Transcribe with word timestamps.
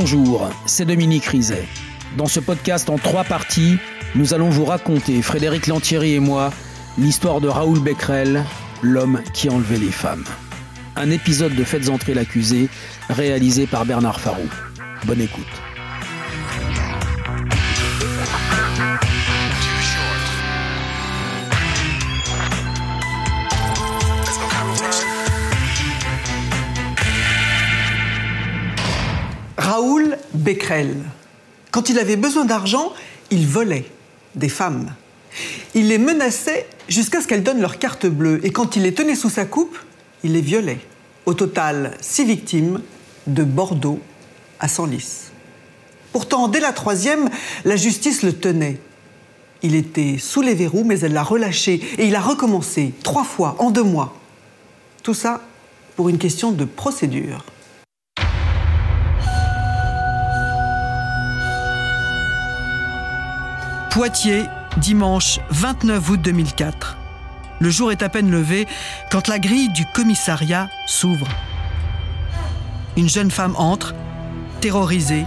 Bonjour, 0.00 0.48
c'est 0.64 0.86
Dominique 0.86 1.26
Rizet. 1.26 1.68
Dans 2.16 2.24
ce 2.24 2.40
podcast 2.40 2.88
en 2.88 2.96
trois 2.96 3.22
parties, 3.22 3.76
nous 4.14 4.32
allons 4.32 4.48
vous 4.48 4.64
raconter, 4.64 5.20
Frédéric 5.20 5.66
Lantieri 5.66 6.14
et 6.14 6.20
moi, 6.20 6.54
l'histoire 6.96 7.42
de 7.42 7.48
Raoul 7.48 7.80
Becquerel, 7.80 8.42
l'homme 8.80 9.20
qui 9.34 9.50
enlevait 9.50 9.76
les 9.76 9.90
femmes. 9.90 10.24
Un 10.96 11.10
épisode 11.10 11.54
de 11.54 11.64
Faites 11.64 11.90
entrer 11.90 12.14
l'accusé, 12.14 12.70
réalisé 13.10 13.66
par 13.66 13.84
Bernard 13.84 14.22
Farou. 14.22 14.48
Bonne 15.04 15.20
écoute. 15.20 15.69
Becquerel. 30.40 30.96
Quand 31.70 31.90
il 31.90 31.98
avait 31.98 32.16
besoin 32.16 32.46
d'argent, 32.46 32.92
il 33.30 33.46
volait 33.46 33.84
des 34.34 34.48
femmes. 34.48 34.94
Il 35.74 35.88
les 35.88 35.98
menaçait 35.98 36.66
jusqu'à 36.88 37.20
ce 37.20 37.28
qu'elles 37.28 37.42
donnent 37.42 37.60
leur 37.60 37.78
carte 37.78 38.06
bleue. 38.06 38.40
Et 38.42 38.50
quand 38.50 38.74
il 38.74 38.82
les 38.82 38.94
tenait 38.94 39.14
sous 39.14 39.28
sa 39.28 39.44
coupe, 39.44 39.78
il 40.24 40.32
les 40.32 40.40
violait. 40.40 40.80
Au 41.26 41.34
total, 41.34 41.96
six 42.00 42.24
victimes, 42.24 42.80
de 43.26 43.44
Bordeaux 43.44 44.00
à 44.58 44.66
Senlis. 44.66 45.30
Pourtant, 46.12 46.48
dès 46.48 46.60
la 46.60 46.72
troisième, 46.72 47.28
la 47.64 47.76
justice 47.76 48.22
le 48.22 48.32
tenait. 48.32 48.80
Il 49.62 49.74
était 49.74 50.16
sous 50.18 50.40
les 50.40 50.54
verrous, 50.54 50.84
mais 50.84 51.00
elle 51.00 51.12
l'a 51.12 51.22
relâché 51.22 51.82
et 51.98 52.06
il 52.06 52.16
a 52.16 52.20
recommencé 52.20 52.94
trois 53.02 53.24
fois 53.24 53.56
en 53.58 53.70
deux 53.70 53.82
mois. 53.82 54.18
Tout 55.02 55.14
ça 55.14 55.42
pour 55.96 56.08
une 56.08 56.18
question 56.18 56.50
de 56.50 56.64
procédure. 56.64 57.44
Poitiers, 63.90 64.44
dimanche 64.76 65.40
29 65.50 66.10
août 66.10 66.20
2004. 66.22 66.96
Le 67.58 67.70
jour 67.70 67.90
est 67.90 68.04
à 68.04 68.08
peine 68.08 68.30
levé 68.30 68.68
quand 69.10 69.26
la 69.26 69.40
grille 69.40 69.68
du 69.72 69.84
commissariat 69.84 70.68
s'ouvre. 70.86 71.26
Une 72.96 73.08
jeune 73.08 73.32
femme 73.32 73.54
entre, 73.56 73.96
terrorisée, 74.60 75.24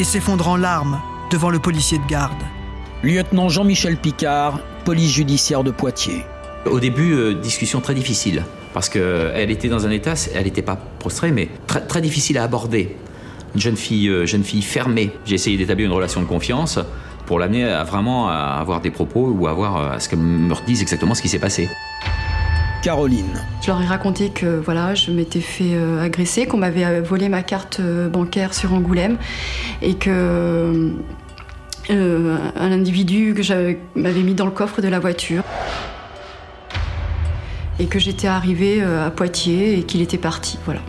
et 0.00 0.04
s'effondre 0.04 0.48
en 0.48 0.56
larmes 0.56 1.00
devant 1.30 1.48
le 1.48 1.60
policier 1.60 1.98
de 1.98 2.06
garde. 2.06 2.42
Lieutenant 3.04 3.48
Jean-Michel 3.48 3.96
Picard, 3.96 4.58
police 4.84 5.12
judiciaire 5.12 5.62
de 5.62 5.70
Poitiers. 5.70 6.24
Au 6.68 6.80
début, 6.80 7.12
euh, 7.12 7.34
discussion 7.34 7.80
très 7.80 7.94
difficile, 7.94 8.42
parce 8.74 8.88
qu'elle 8.88 9.50
était 9.52 9.68
dans 9.68 9.86
un 9.86 9.90
état, 9.90 10.14
elle 10.34 10.44
n'était 10.44 10.60
pas 10.60 10.76
prostrée, 10.98 11.30
mais 11.30 11.48
très, 11.68 11.86
très 11.86 12.00
difficile 12.00 12.36
à 12.36 12.42
aborder. 12.42 12.96
Une 13.54 13.60
jeune 13.60 13.76
fille, 13.76 14.08
euh, 14.08 14.26
jeune 14.26 14.42
fille 14.42 14.62
fermée. 14.62 15.12
J'ai 15.24 15.36
essayé 15.36 15.56
d'établir 15.56 15.86
une 15.86 15.94
relation 15.94 16.20
de 16.20 16.26
confiance 16.26 16.80
pour 17.26 17.38
l'amener 17.38 17.64
à 17.64 17.84
vraiment 17.84 18.28
à 18.28 18.58
avoir 18.60 18.80
des 18.80 18.90
propos 18.90 19.34
ou 19.36 19.46
à, 19.46 19.50
avoir, 19.50 19.92
à 19.92 20.00
ce 20.00 20.08
qu'elle 20.08 20.20
me 20.20 20.52
redise 20.54 20.80
exactement 20.82 21.14
ce 21.14 21.22
qui 21.22 21.28
s'est 21.28 21.38
passé. 21.38 21.68
Caroline. 22.82 23.42
Je 23.62 23.66
leur 23.68 23.82
ai 23.82 23.86
raconté 23.86 24.30
que 24.30 24.60
voilà, 24.64 24.94
je 24.94 25.10
m'étais 25.10 25.40
fait 25.40 25.74
euh, 25.74 26.00
agresser, 26.04 26.46
qu'on 26.46 26.58
m'avait 26.58 26.84
euh, 26.84 27.02
volé 27.02 27.28
ma 27.28 27.42
carte 27.42 27.80
euh, 27.80 28.08
bancaire 28.08 28.54
sur 28.54 28.72
Angoulême 28.72 29.16
et 29.82 29.94
que 29.94 30.92
euh, 31.90 32.36
un 32.56 32.72
individu 32.72 33.34
que 33.34 33.42
j'avais 33.42 33.80
m'avait 33.94 34.22
mis 34.22 34.34
dans 34.34 34.44
le 34.44 34.50
coffre 34.50 34.82
de 34.82 34.88
la 34.88 34.98
voiture 34.98 35.42
et 37.78 37.86
que 37.86 37.98
j'étais 37.98 38.26
arrivée 38.26 38.82
euh, 38.82 39.06
à 39.06 39.10
Poitiers 39.10 39.78
et 39.78 39.82
qu'il 39.82 40.00
était 40.00 40.18
parti. 40.18 40.58
Voilà. 40.64 40.80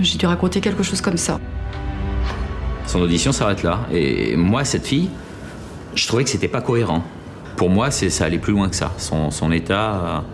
J'ai 0.00 0.18
dû 0.18 0.26
raconter 0.26 0.60
quelque 0.60 0.82
chose 0.82 1.00
comme 1.00 1.16
ça. 1.16 1.38
Son 2.86 3.00
audition 3.00 3.32
s'arrête 3.32 3.62
là. 3.62 3.80
Et 3.92 4.36
moi, 4.36 4.64
cette 4.64 4.86
fille, 4.86 5.08
je 5.94 6.06
trouvais 6.06 6.24
que 6.24 6.30
c'était 6.30 6.48
pas 6.48 6.60
cohérent. 6.60 7.02
Pour 7.56 7.70
moi, 7.70 7.90
c'est, 7.90 8.10
ça 8.10 8.24
allait 8.24 8.38
plus 8.38 8.52
loin 8.52 8.68
que 8.68 8.76
ça. 8.76 8.92
Son, 8.98 9.30
son 9.30 9.52
état, 9.52 10.24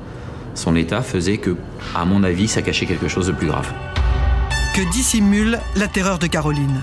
son 0.54 0.74
état 0.74 1.02
faisait 1.02 1.36
que, 1.36 1.56
à 1.94 2.04
mon 2.04 2.24
avis, 2.24 2.48
ça 2.48 2.62
cachait 2.62 2.86
quelque 2.86 3.08
chose 3.08 3.26
de 3.26 3.32
plus 3.32 3.46
grave. 3.46 3.72
Que 4.74 4.90
dissimule 4.90 5.58
la 5.76 5.88
terreur 5.88 6.18
de 6.18 6.26
Caroline? 6.26 6.82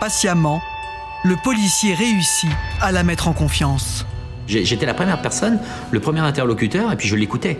Patiemment, 0.00 0.60
le 1.24 1.36
policier 1.42 1.94
réussit 1.94 2.50
à 2.80 2.92
la 2.92 3.02
mettre 3.02 3.28
en 3.28 3.32
confiance. 3.32 4.06
J'étais 4.46 4.86
la 4.86 4.94
première 4.94 5.20
personne, 5.22 5.58
le 5.90 6.00
premier 6.00 6.20
interlocuteur, 6.20 6.92
et 6.92 6.96
puis 6.96 7.08
je 7.08 7.16
l'écoutais. 7.16 7.58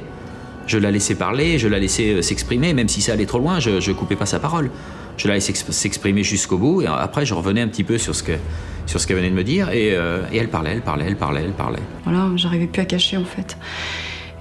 Je 0.67 0.79
la 0.79 0.91
laissais 0.91 1.15
parler, 1.15 1.59
je 1.59 1.69
la 1.69 1.79
laissais 1.79 2.15
euh, 2.15 2.23
s'exprimer, 2.23 2.75
même 2.75 2.89
si 2.89 3.01
ça 3.01 3.13
allait 3.13 3.27
trop 3.27 3.39
loin, 3.39 3.61
je, 3.61 3.81
je 3.81 3.93
coupais 3.93 4.17
pas 4.17 4.27
sa 4.27 4.41
parole. 4.41 4.71
Je 5.17 5.29
la 5.29 5.35
laissais 5.35 5.53
exp- 5.53 5.73
s'exprimer 5.73 6.23
jusqu'au 6.23 6.59
bout, 6.59 6.83
et 6.83 6.87
après 6.87 7.25
je 7.27 7.35
revenais 7.35 7.61
un 7.61 7.69
petit 7.69 7.85
peu 7.85 7.99
sur 7.99 8.15
ce 8.15 8.23
qu'elle 8.23 9.17
venait 9.17 9.31
de 9.31 9.35
me 9.35 9.45
dire, 9.45 9.71
et, 9.71 9.95
euh, 9.95 10.23
et 10.33 10.37
elle 10.39 10.49
parlait, 10.49 10.73
elle 10.73 10.83
parlait, 10.83 11.07
elle 11.09 11.17
parlait, 11.17 11.43
elle 11.45 11.53
parlait. 11.53 11.83
Voilà, 12.05 12.31
j'arrivais 12.37 12.67
plus 12.67 12.83
à 12.83 12.85
cacher 12.85 13.17
en 13.17 13.25
fait. 13.25 13.57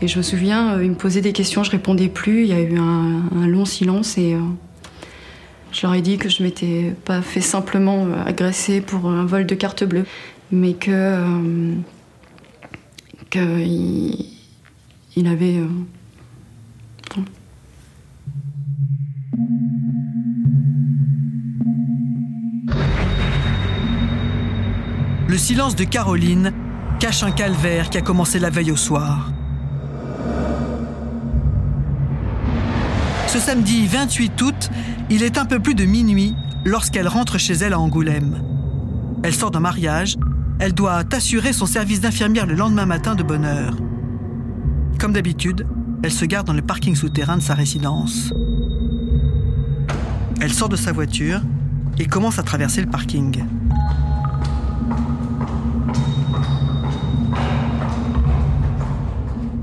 Et 0.02 0.08
je 0.08 0.18
me 0.18 0.24
souviens, 0.24 0.74
euh, 0.76 0.84
il 0.84 0.92
me 0.92 0.96
posait 0.96 1.22
des 1.22 1.32
questions, 1.34 1.64
je 1.64 1.72
répondais 1.72 2.10
plus. 2.10 2.42
Il 2.42 2.48
y 2.48 2.54
a 2.54 2.60
eu 2.60 2.78
un, 2.78 3.48
long 3.48 3.66
silence 3.66 4.18
et 4.18 4.34
euh, 4.34 4.40
je 5.72 5.82
leur 5.84 5.94
ai 5.94 6.02
dit 6.02 6.18
que 6.18 6.28
je 6.30 6.44
m'étais 6.44 6.94
pas 7.06 7.22
fait 7.22 7.42
simplement 7.42 8.08
agresser 8.26 8.82
pour 8.82 9.08
un 9.08 9.26
vol 9.26 9.46
de 9.46 9.56
carte 9.56 9.84
bleue, 9.84 10.06
mais 10.52 10.74
que 10.74 10.92
euh, 10.92 11.74
avait 15.26 15.60
Le 25.36 25.40
silence 25.40 25.76
de 25.76 25.84
Caroline 25.84 26.54
cache 26.98 27.22
un 27.22 27.32
calvaire 27.32 27.90
qui 27.90 27.98
a 27.98 28.02
commencé 28.02 28.40
la 28.40 28.50
veille 28.50 28.72
au 28.72 28.78
soir. 28.78 29.34
Ce 33.28 33.38
samedi 33.40 33.86
28 33.86 34.42
août, 34.42 34.70
il 35.10 35.24
est 35.24 35.38
un 35.38 35.44
peu 35.44 35.60
plus 35.60 35.76
de 35.76 35.84
minuit 35.84 36.34
lorsqu'elle 36.64 37.10
rentre 37.10 37.38
chez 37.38 37.52
elle 37.52 37.74
à 37.74 37.80
Angoulême. 37.82 38.42
Elle 39.24 39.36
sort 39.36 39.52
d'un 39.52 39.60
mariage, 39.60 40.16
elle 40.60 40.72
doit 40.72 41.04
assurer 41.12 41.52
son 41.52 41.66
service 41.66 42.00
d'infirmière 42.00 42.46
le 42.46 42.56
lendemain 42.56 42.86
matin 42.86 43.14
de 43.14 43.24
bonne 43.24 43.44
heure. 43.44 43.76
Comme 45.02 45.12
d'habitude, 45.12 45.68
elle 46.02 46.14
se 46.14 46.24
garde 46.24 46.48
dans 46.48 46.54
le 46.54 46.62
parking 46.62 46.96
souterrain 46.96 47.36
de 47.36 47.44
sa 47.44 47.56
résidence. 47.56 48.32
Elle 50.40 50.54
sort 50.54 50.70
de 50.70 50.78
sa 50.78 50.94
voiture 50.94 51.42
et 52.00 52.06
commence 52.06 52.40
à 52.40 52.44
traverser 52.44 52.80
le 52.80 52.90
parking. 52.90 53.44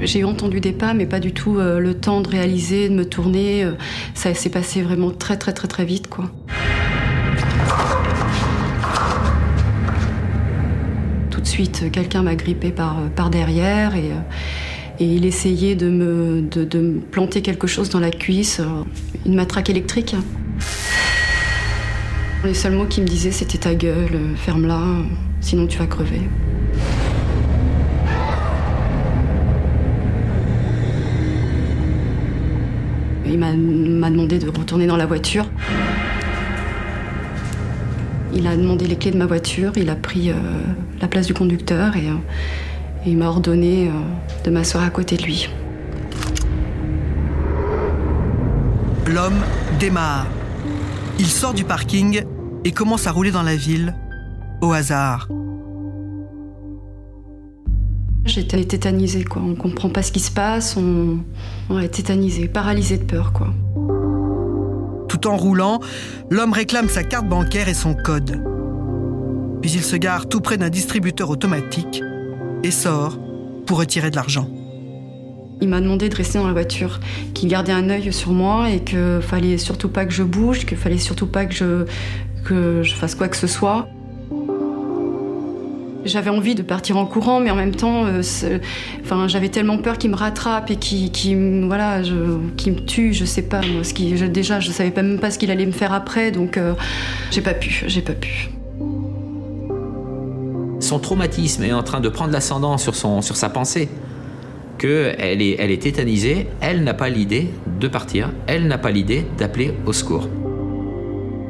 J'ai 0.05 0.25
entendu 0.25 0.59
des 0.59 0.73
pas, 0.73 0.95
mais 0.95 1.07
pas 1.07 1.21
du 1.21 1.33
tout 1.33 1.59
euh, 1.59 1.79
le 1.79 1.95
temps 1.95 2.21
de 2.23 2.29
réaliser, 2.29 2.89
de 2.89 2.95
me 2.95 3.05
tourner. 3.05 3.63
euh, 3.63 3.73
ça 4.15 4.35
s'est 4.35 4.51
passé 4.51 4.83
vraiment 4.83 5.13
très 5.13 5.37
très 5.37 5.53
très 5.53 5.69
très 5.69 5.85
vite, 5.85 6.09
quoi. 6.09 6.29
Tout 11.31 11.41
de 11.41 11.47
suite, 11.47 11.83
euh, 11.85 11.89
quelqu'un 11.89 12.23
m'a 12.23 12.35
grippé 12.35 12.73
par, 12.73 13.31
derrière 13.31 13.95
et, 13.95 14.11
il 14.99 15.25
essayait 15.25 15.77
de 15.77 15.89
me, 15.89 16.43
de, 16.43 16.65
de 16.65 16.79
me 16.79 17.01
planter 17.01 17.41
quelque 17.41 17.67
chose 17.67 17.89
dans 17.89 17.99
la 17.99 18.11
cuisse, 18.11 18.61
une 19.25 19.35
matraque 19.35 19.71
électrique. 19.71 20.15
Les 22.45 22.55
seuls 22.55 22.75
mots 22.75 22.87
qu'il 22.87 23.05
me 23.05 23.09
disait, 23.09 23.33
c'était 23.33 23.59
ta 23.59 23.75
gueule, 23.75 24.19
ferme-la, 24.37 24.81
sinon 25.41 25.67
tu 25.67 25.79
vas 25.79 25.87
crever. 25.87 26.21
Il 33.33 33.39
m'a 33.39 33.53
m'a 33.55 34.11
demandé 34.11 34.39
de 34.39 34.47
retourner 34.47 34.87
dans 34.87 34.99
la 34.99 35.07
voiture. 35.07 35.47
Il 38.35 38.47
a 38.47 38.57
demandé 38.57 38.87
les 38.87 38.97
clés 38.97 39.11
de 39.11 39.17
ma 39.17 39.27
voiture, 39.27 39.73
il 39.77 39.89
a 39.89 39.97
pris 39.97 40.31
euh, 40.31 40.35
la 41.01 41.09
place 41.09 41.27
du 41.27 41.35
conducteur 41.35 41.97
et, 41.97 42.09
euh, 42.09 42.15
il 43.07 43.17
m'a 43.17 43.27
ordonné 43.27 43.89
euh, 43.89 43.93
de 44.45 44.51
m'asseoir 44.51 44.85
à 44.85 44.91
côté 44.91 45.17
de 45.17 45.23
lui. 45.23 45.49
L'homme 49.07 49.41
démarre. 49.81 50.27
Il 51.19 51.27
sort 51.27 51.55
du 51.55 51.65
parking 51.65 52.23
et 52.65 52.73
commence 52.73 53.07
à 53.07 53.13
rouler 53.13 53.31
dans 53.31 53.43
la 53.43 53.57
ville, 53.57 53.95
au 54.61 54.73
hasard. 54.73 55.29
J'étais 58.25 58.65
tétanisée, 58.65 59.25
quoi. 59.25 59.43
On 59.45 59.55
comprend 59.55 59.89
pas 59.89 60.03
ce 60.03 60.13
qui 60.13 60.21
se 60.21 60.31
passe, 60.31 60.77
on, 60.77 61.19
on 61.69 61.79
est 61.79 61.89
tétanisé, 61.89 62.49
paralysé 62.49 62.99
de 62.99 63.05
peur, 63.05 63.33
quoi. 63.33 63.49
Tout 65.09 65.27
en 65.27 65.37
roulant, 65.37 65.81
l'homme 66.31 66.53
réclame 66.53 66.89
sa 66.89 67.03
carte 67.03 67.29
bancaire 67.29 67.69
et 67.69 67.75
son 67.75 67.95
code. 67.95 68.41
Puis 69.61 69.73
il 69.73 69.83
se 69.83 69.97
gare 69.97 70.29
tout 70.29 70.41
près 70.41 70.57
d'un 70.57 70.71
distributeur 70.71 71.31
automatique 71.31 72.03
et 72.63 72.71
sort 72.71 73.19
pour 73.67 73.79
retirer 73.79 74.11
de 74.11 74.17
l'argent. 74.17 74.49
Il 75.61 75.69
m'a 75.69 75.81
demandé 75.81 76.09
de 76.09 76.15
rester 76.17 76.39
dans 76.39 76.47
la 76.47 76.53
voiture, 76.53 76.99
qu'il 77.35 77.49
gardait 77.49 77.73
un 77.73 77.89
œil 77.89 78.13
sur 78.13 78.33
moi 78.33 78.71
et 78.71 78.81
que 78.81 79.21
fallait 79.23 79.59
surtout 79.59 79.89
pas 79.89 80.05
que 80.05 80.13
je 80.13 80.25
bouge, 80.25 80.67
qu'il 80.67 80.77
fallait 80.77 80.99
surtout 80.99 81.27
pas 81.27 81.47
que 81.47 81.55
je 81.55 81.85
que 82.45 82.83
je 82.83 82.95
fasse 82.95 83.15
quoi 83.15 83.29
que 83.29 83.37
ce 83.37 83.47
soit. 83.47 83.89
J'avais 86.05 86.31
envie 86.31 86.55
de 86.55 86.63
partir 86.63 86.97
en 86.97 87.07
courant, 87.07 87.41
mais 87.41 87.51
en 87.51 87.55
même 87.55 87.75
temps, 87.75 88.07
euh, 88.07 88.23
enfin, 89.03 89.29
j'avais 89.29 89.49
tellement 89.49 89.79
peur 89.79 89.99
qu'il 89.99 90.11
me 90.11 90.17
rattrape 90.17 90.71
et 90.71 90.77
qu'il 90.77 91.65
voilà, 91.67 92.01
me 92.01 92.85
tue, 92.87 93.13
je 93.13 93.25
sais 93.25 93.43
pas. 93.43 93.61
Moi, 93.61 93.85
ce 93.85 93.95
qui, 93.95 94.13
déjà, 94.13 94.59
je 94.59 94.73
savais 94.73 94.91
pas 94.91 95.03
même 95.03 95.21
pas 95.21 95.31
ce 95.31 95.39
qu'il 95.39 95.51
allait 95.51 95.67
me 95.67 95.73
faire 95.73 95.93
après, 95.93 96.33
donc 96.33 96.57
euh, 96.57 96.75
j'ai 97.31 97.41
pas 97.41 97.55
pu, 97.55 97.85
j'ai 97.87 98.03
pas 98.03 98.15
pu. 98.15 98.51
Son 100.81 100.99
traumatisme 100.99 101.63
est 101.63 101.73
en 101.73 101.85
train 101.85 102.01
de 102.01 102.09
prendre 102.09 102.33
l'ascendant 102.33 102.79
sur, 102.79 102.97
son, 102.97 103.23
sur 103.23 103.37
sa 103.37 103.49
pensée. 103.49 103.89
Que 104.79 105.13
elle 105.19 105.41
est, 105.41 105.57
elle 105.61 105.71
est 105.71 105.83
tétanisée, 105.83 106.49
elle 106.61 106.83
n'a 106.83 106.95
pas 106.95 107.09
l'idée 107.09 107.51
de 107.79 107.87
partir, 107.87 108.33
elle 108.49 108.67
n'a 108.67 108.79
pas 108.79 108.91
l'idée 108.91 109.25
d'appeler 109.39 109.73
au 109.87 109.93
secours. 109.93 110.29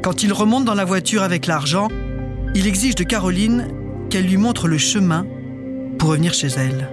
Quand 0.03 0.21
il 0.21 0.31
remonte 0.31 0.65
dans 0.65 0.75
la 0.75 0.85
voiture 0.85 1.23
avec 1.23 1.47
l'argent, 1.47 1.87
il 2.53 2.67
exige 2.67 2.93
de 2.93 3.03
Caroline 3.03 3.67
qu'elle 4.13 4.27
lui 4.27 4.37
montre 4.37 4.67
le 4.67 4.77
chemin 4.77 5.25
pour 5.97 6.09
revenir 6.09 6.35
chez 6.35 6.49
elle. 6.49 6.87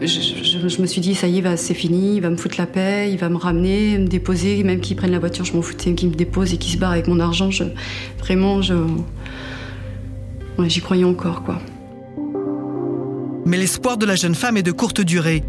Je, 0.00 0.80
me 0.80 0.86
suis 0.86 1.02
dit, 1.02 1.14
ça 1.14 1.26
y 1.26 1.40
est, 1.40 1.56
c'est 1.58 1.74
fini, 1.74 2.16
il 2.16 2.22
va 2.22 2.30
me 2.30 2.38
foutre 2.38 2.54
la 2.56 2.64
paix, 2.64 3.10
il 3.12 3.18
va 3.18 3.28
me 3.28 3.36
ramener, 3.36 3.98
me 3.98 4.06
déposer, 4.06 4.64
même 4.64 4.80
qu'il 4.80 4.96
prenne 4.96 5.10
la 5.10 5.18
voiture, 5.18 5.44
je 5.44 5.52
m'en 5.52 5.60
foutais, 5.60 5.92
qu'il 5.92 6.08
me 6.08 6.14
dépose 6.14 6.54
et 6.54 6.56
qu'il 6.56 6.72
se 6.72 6.78
barre 6.78 6.92
avec 6.92 7.06
mon 7.06 7.20
argent. 7.20 7.50
Je, 7.50 7.64
vraiment, 8.18 8.62
je. 8.62 8.72
j'y 10.68 10.80
croyais 10.80 11.04
encore, 11.04 11.42
quoi. 11.42 11.60
Mais 13.44 13.58
l'espoir 13.58 13.98
de 13.98 14.06
la 14.06 14.16
jeune 14.16 14.34
femme 14.34 14.56
est 14.56 14.62
de 14.62 14.72
courte 14.72 15.02
durée. 15.02 15.44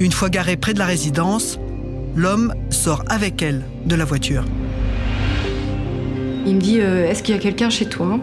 Une 0.00 0.12
fois 0.12 0.28
garée 0.28 0.58
près 0.58 0.74
de 0.74 0.78
la 0.78 0.86
résidence, 0.86 1.58
l'homme 2.14 2.52
sort 2.68 3.04
avec 3.08 3.40
elle 3.40 3.64
de 3.86 3.94
la 3.94 4.04
voiture. 4.04 4.44
Il 6.46 6.56
me 6.56 6.60
dit 6.60 6.82
euh, 6.82 7.08
Est-ce 7.08 7.22
qu'il 7.22 7.34
y 7.34 7.38
a 7.38 7.40
quelqu'un 7.40 7.70
chez 7.70 7.86
toi? 7.86 8.20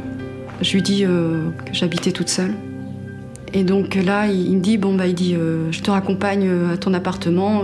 Je 0.63 0.73
lui 0.73 0.81
dis 0.81 1.05
euh, 1.05 1.49
que 1.65 1.73
j'habitais 1.73 2.11
toute 2.11 2.29
seule. 2.29 2.53
Et 3.53 3.63
donc 3.63 3.95
là, 3.95 4.27
il, 4.27 4.55
me 4.55 4.61
dit 4.61 4.77
bon 4.77 4.95
bah 4.95 5.05
il 5.05 5.13
dit 5.13 5.35
euh, 5.35 5.71
je 5.71 5.81
te 5.81 5.91
raccompagne 5.91 6.47
euh, 6.47 6.73
à 6.73 6.77
ton 6.77 6.93
appartement, 6.93 7.63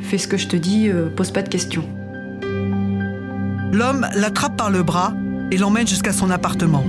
fais 0.00 0.18
ce 0.18 0.26
que 0.26 0.36
je 0.36 0.48
te 0.48 0.56
dis, 0.56 0.90
pose 1.14 1.30
pas 1.30 1.42
de 1.42 1.48
questions. 1.48 1.84
L'homme 3.72 4.06
l'attrape 4.14 4.56
par 4.56 4.70
le 4.70 4.82
bras 4.82 5.12
et 5.52 5.58
l'emmène 5.58 5.86
jusqu'à 5.86 6.12
son 6.12 6.30
appartement. 6.30 6.84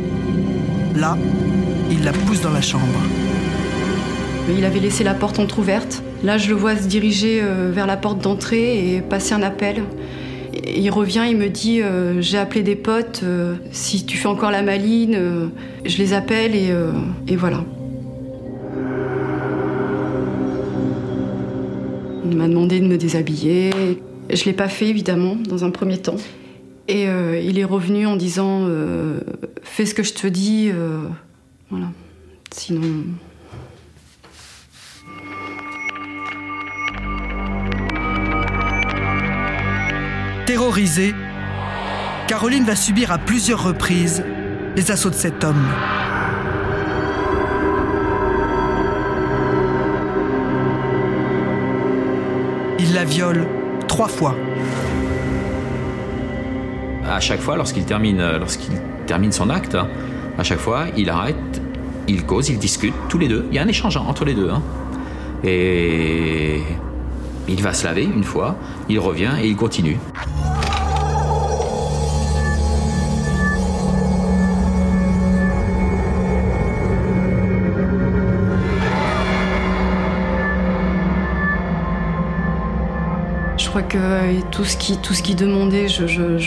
Là, 0.95 1.18
il 1.91 2.03
la 2.03 2.12
pousse 2.12 2.41
dans 2.41 2.51
la 2.51 2.62
chambre. 2.62 2.83
Il 4.57 4.63
avait 4.63 4.80
laissé 4.80 5.03
la 5.03 5.13
porte 5.13 5.39
entr'ouverte. 5.39 6.01
Là, 6.23 6.38
je 6.38 6.47
le 6.50 6.56
vois 6.56 6.75
se 6.77 6.88
diriger 6.88 7.44
vers 7.71 7.85
la 7.85 7.97
porte 7.97 8.23
d'entrée 8.23 8.95
et 8.95 9.01
passer 9.01 9.33
un 9.33 9.44
appel 9.44 9.83
il 10.75 10.90
revient, 10.92 11.25
il 11.30 11.38
me 11.38 11.50
dit 11.50 11.81
euh, 11.81 12.22
J'ai 12.22 12.38
appelé 12.38 12.64
des 12.64 12.75
potes, 12.75 13.22
euh, 13.24 13.56
si 13.72 14.06
tu 14.06 14.18
fais 14.18 14.28
encore 14.28 14.52
la 14.52 14.62
maline, 14.62 15.16
euh, 15.16 15.48
je 15.86 15.98
les 15.98 16.14
appelle 16.14 16.56
et, 16.56 16.72
et 17.28 17.36
voilà. 17.36 17.64
Il 22.30 22.36
m'a 22.36 22.48
demandé 22.48 22.80
de 22.80 22.88
me 22.88 22.98
déshabiller. 22.98 23.72
Je 24.30 24.42
ne 24.42 24.46
l'ai 24.46 24.54
pas 24.54 24.68
fait 24.68 24.88
évidemment 24.88 25.36
dans 25.36 25.64
un 25.64 25.69
premier 25.69 25.98
temps. 25.98 26.18
Et 26.90 27.06
il 27.44 27.60
est 27.60 27.66
revenu 27.66 28.06
en 28.06 28.16
disant 28.16 28.68
Fais 29.64 29.86
ce 29.86 29.94
que 29.94 30.04
je 30.04 30.14
te 30.14 30.28
dis, 30.28 30.72
voilà. 31.69 31.88
Sinon, 32.52 32.81
Terrorisée, 40.47 41.13
Caroline 42.29 42.63
va 42.63 42.77
subir 42.77 43.11
à 43.11 43.17
plusieurs 43.17 43.61
reprises 43.61 44.23
les 44.77 44.91
assauts 44.91 45.09
de 45.09 45.15
cet 45.15 45.44
homme. 45.44 45.61
Il 52.79 52.94
la 52.94 53.03
viole 53.03 53.45
trois 53.89 54.07
fois. 54.07 54.38
À 57.05 57.19
chaque 57.19 57.41
fois, 57.41 57.57
lorsqu'il 57.57 57.83
termine, 57.83 58.38
lorsqu'il 58.39 58.71
termine 59.05 59.33
son 59.33 59.49
acte, 59.49 59.75
à 60.38 60.44
chaque 60.44 60.59
fois, 60.59 60.85
il 60.95 61.09
arrête, 61.09 61.61
il 62.07 62.25
cause, 62.25 62.47
il 62.47 62.57
discute, 62.57 62.94
tous 63.09 63.17
les 63.17 63.27
deux. 63.27 63.45
Il 63.49 63.55
y 63.57 63.59
a 63.59 63.63
un 63.63 63.67
échange 63.67 63.97
entre 63.97 64.23
les 64.23 64.33
deux. 64.33 64.49
Hein. 64.49 64.61
Et 65.44 66.61
il 67.49 67.61
va 67.61 67.73
se 67.73 67.83
laver 67.85 68.03
une 68.03 68.23
fois, 68.23 68.55
il 68.88 68.99
revient 68.99 69.33
et 69.41 69.47
il 69.47 69.57
continue. 69.57 69.97
Que 83.69 84.42
tout 84.52 84.64
ce 84.64 84.78
qui 84.78 84.98
tout 84.98 85.14
ce 85.14 85.22
qui 85.22 85.36
demandait, 85.36 85.88
je, 85.88 86.08
je, 86.08 86.38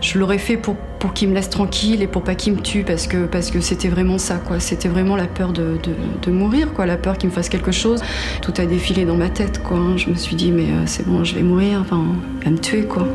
je, 0.00 0.18
l'aurais 0.18 0.38
fait 0.38 0.56
pour, 0.56 0.76
pour 0.98 1.12
qu'il 1.12 1.28
me 1.28 1.34
laisse 1.34 1.50
tranquille 1.50 2.02
et 2.02 2.06
pour 2.06 2.22
pas 2.22 2.34
qu'il 2.34 2.54
me 2.54 2.60
tue 2.60 2.84
parce 2.84 3.06
que 3.06 3.26
parce 3.26 3.50
que 3.50 3.60
c'était 3.60 3.88
vraiment 3.88 4.18
ça 4.18 4.36
quoi. 4.36 4.60
C'était 4.60 4.88
vraiment 4.88 5.16
la 5.16 5.26
peur 5.26 5.52
de, 5.52 5.78
de, 6.22 6.30
mourir 6.30 6.72
quoi, 6.72 6.86
la 6.86 6.96
peur 6.96 7.18
qu'il 7.18 7.28
me 7.30 7.34
fasse 7.34 7.48
quelque 7.48 7.72
chose. 7.72 8.00
Tout 8.42 8.52
a 8.58 8.66
défilé 8.66 9.04
dans 9.04 9.16
ma 9.16 9.28
tête 9.28 9.62
quoi. 9.62 9.78
Je 9.96 10.08
me 10.08 10.14
suis 10.14 10.36
dit 10.36 10.50
mais 10.50 10.64
euh, 10.64 10.82
c'est 10.86 11.06
bon, 11.06 11.24
je 11.24 11.34
vais 11.34 11.42
mourir. 11.42 11.80
Enfin, 11.80 12.02
il 12.40 12.44
va 12.44 12.50
me 12.50 12.58
tuer 12.58 12.84
quoi. 12.84 13.06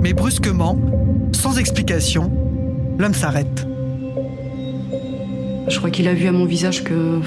Mais 0.00 0.12
brusquement, 0.12 0.78
sans 1.32 1.58
explication, 1.58 2.30
l'homme 2.98 3.14
s'arrête. 3.14 3.66
Je 5.68 5.76
crois 5.78 5.90
qu'il 5.90 6.08
a 6.08 6.14
vu 6.14 6.26
à 6.26 6.32
mon 6.32 6.46
visage 6.46 6.84
que 6.84 7.20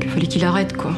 qu'il 0.00 0.10
fallait 0.10 0.26
qu'il 0.26 0.44
arrête 0.44 0.76
quoi. 0.76 0.92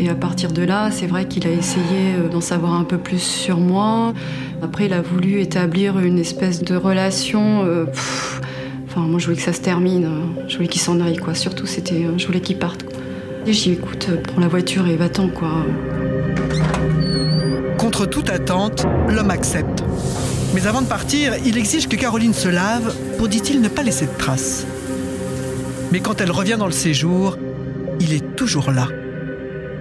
Et 0.00 0.08
à 0.08 0.14
partir 0.14 0.52
de 0.52 0.62
là, 0.62 0.90
c'est 0.92 1.06
vrai 1.06 1.26
qu'il 1.26 1.46
a 1.46 1.50
essayé 1.50 2.14
euh, 2.16 2.28
d'en 2.28 2.40
savoir 2.40 2.74
un 2.74 2.84
peu 2.84 2.98
plus 2.98 3.20
sur 3.20 3.58
moi. 3.58 4.14
Après, 4.62 4.86
il 4.86 4.92
a 4.92 5.02
voulu 5.02 5.40
établir 5.40 5.98
une 5.98 6.18
espèce 6.18 6.62
de 6.62 6.76
relation. 6.76 7.64
Euh, 7.64 7.86
enfin, 8.86 9.00
moi, 9.00 9.18
je 9.18 9.24
voulais 9.24 9.36
que 9.36 9.42
ça 9.42 9.52
se 9.52 9.60
termine. 9.60 10.08
Je 10.46 10.56
voulais 10.56 10.68
qu'il 10.68 10.80
s'en 10.80 11.00
aille, 11.00 11.16
quoi. 11.16 11.34
Surtout, 11.34 11.66
c'était, 11.66 12.04
euh, 12.04 12.16
je 12.16 12.26
voulais 12.26 12.40
qu'il 12.40 12.58
parte. 12.58 12.84
Et 13.44 13.52
j'ai 13.52 13.70
dit, 13.70 13.72
écoute, 13.72 14.08
prends 14.22 14.40
la 14.40 14.46
voiture 14.46 14.86
et 14.86 14.94
va-t'en, 14.94 15.28
quoi. 15.28 15.66
Contre 17.76 18.06
toute 18.06 18.30
attente, 18.30 18.86
l'homme 19.08 19.30
accepte. 19.30 19.82
Mais 20.54 20.66
avant 20.68 20.82
de 20.82 20.86
partir, 20.86 21.34
il 21.44 21.58
exige 21.58 21.88
que 21.88 21.96
Caroline 21.96 22.34
se 22.34 22.48
lave 22.48 22.94
pour, 23.18 23.26
dit-il, 23.26 23.60
ne 23.60 23.68
pas 23.68 23.82
laisser 23.82 24.06
de 24.06 24.16
traces. 24.16 24.64
Mais 25.90 25.98
quand 25.98 26.20
elle 26.20 26.30
revient 26.30 26.56
dans 26.58 26.66
le 26.66 26.72
séjour, 26.72 27.36
il 28.00 28.12
est 28.12 28.36
toujours 28.36 28.70
là. 28.70 28.88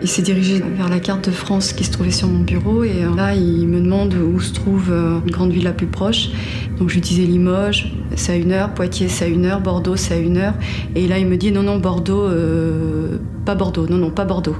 Il 0.02 0.08
s'est 0.08 0.22
dirigé 0.22 0.62
vers 0.62 0.90
la 0.90 1.00
carte 1.00 1.26
de 1.30 1.34
France 1.34 1.74
qui 1.74 1.84
se 1.84 1.92
trouvait 1.92 2.12
sur 2.12 2.28
mon 2.28 2.42
bureau 2.42 2.84
et 2.84 3.04
euh, 3.04 3.16
là 3.16 3.34
il 3.34 3.68
me 3.68 3.82
demande 3.82 4.14
où 4.14 4.40
se 4.40 4.54
trouve 4.54 4.92
euh, 4.92 5.20
une 5.26 5.32
grande 5.32 5.52
ville 5.52 5.64
la 5.64 5.72
plus 5.72 5.88
proche. 5.88 6.30
Donc 6.78 6.90
je 6.90 7.00
disais 7.00 7.24
Limoges, 7.24 7.92
c'est 8.16 8.34
à 8.34 8.36
une 8.36 8.52
heure, 8.52 8.74
Poitiers 8.74 9.10
c'est 9.10 9.26
à 9.26 9.28
une 9.28 9.46
heure, 9.46 9.60
Bordeaux 9.60 9.96
c'est 9.96 10.14
à 10.14 10.18
une 10.18 10.38
heure. 10.38 10.54
Et 10.96 11.08
là 11.08 11.18
il 11.18 11.26
me 11.26 11.36
dit 11.36 11.52
non 11.52 11.64
non 11.64 11.80
Bordeaux, 11.80 12.26
euh, 12.26 13.18
pas 13.46 13.56
Bordeaux, 13.56 13.88
non 13.88 13.98
non 13.98 14.12
pas 14.12 14.26
Bordeaux. 14.26 14.56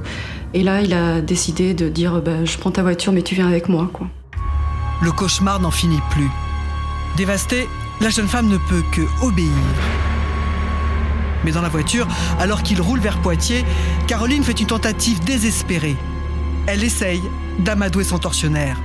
Et 0.54 0.64
là 0.64 0.82
il 0.82 0.92
a 0.92 1.20
décidé 1.20 1.72
de 1.72 1.88
dire 1.88 2.20
bah, 2.20 2.44
je 2.44 2.58
prends 2.58 2.72
ta 2.72 2.82
voiture 2.82 3.12
mais 3.12 3.22
tu 3.22 3.36
viens 3.36 3.46
avec 3.46 3.68
moi 3.68 3.88
quoi. 3.92 4.08
Le 5.02 5.12
cauchemar 5.12 5.60
n'en 5.60 5.70
finit 5.70 6.00
plus. 6.10 6.28
Dévastée, 7.16 7.68
la 8.00 8.10
jeune 8.10 8.26
femme 8.26 8.48
ne 8.48 8.56
peut 8.68 8.82
que 8.92 9.02
obéir. 9.24 9.52
Mais 11.44 11.52
dans 11.52 11.62
la 11.62 11.68
voiture, 11.68 12.06
alors 12.38 12.62
qu'il 12.62 12.80
roule 12.80 13.00
vers 13.00 13.18
Poitiers, 13.18 13.64
Caroline 14.06 14.42
fait 14.42 14.60
une 14.60 14.66
tentative 14.66 15.22
désespérée. 15.24 15.96
Elle 16.66 16.84
essaye 16.84 17.22
d'amadouer 17.58 18.04
son 18.04 18.18
tortionnaire. 18.18 18.78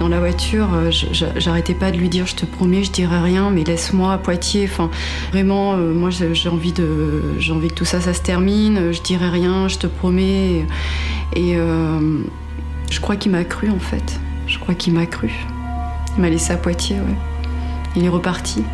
Dans 0.00 0.08
la 0.08 0.18
voiture, 0.18 0.68
euh, 0.72 0.90
j'arrêtais 1.36 1.74
pas 1.74 1.90
de 1.90 1.98
lui 1.98 2.08
dire, 2.08 2.26
je 2.26 2.34
te 2.34 2.46
promets, 2.46 2.82
je 2.84 2.90
dirai 2.90 3.18
rien, 3.18 3.50
mais 3.50 3.64
laisse-moi 3.64 4.14
à 4.14 4.18
Poitiers. 4.18 4.64
Enfin, 4.64 4.90
vraiment, 5.30 5.74
euh, 5.74 5.92
moi, 5.92 6.08
j'ai 6.08 6.48
envie 6.48 6.72
de, 6.72 7.38
j'ai 7.38 7.52
envie 7.52 7.68
que 7.68 7.74
tout 7.74 7.84
ça, 7.84 8.00
ça 8.00 8.14
se 8.14 8.22
termine. 8.22 8.92
Je 8.92 9.02
dirai 9.02 9.28
rien, 9.28 9.68
je 9.68 9.76
te 9.76 9.86
promets. 9.86 10.64
Et 11.34 11.54
euh, 11.56 12.22
je 12.90 12.98
crois 13.00 13.16
qu'il 13.16 13.30
m'a 13.32 13.44
cru 13.44 13.68
en 13.68 13.78
fait. 13.78 14.18
Je 14.46 14.58
crois 14.58 14.74
qu'il 14.74 14.94
m'a 14.94 15.04
cru. 15.04 15.30
Il 16.16 16.22
m'a 16.22 16.30
laissé 16.30 16.54
à 16.54 16.56
Poitiers, 16.56 16.96
ouais. 16.96 17.16
Il 17.94 18.02
est 18.02 18.08
reparti. 18.08 18.64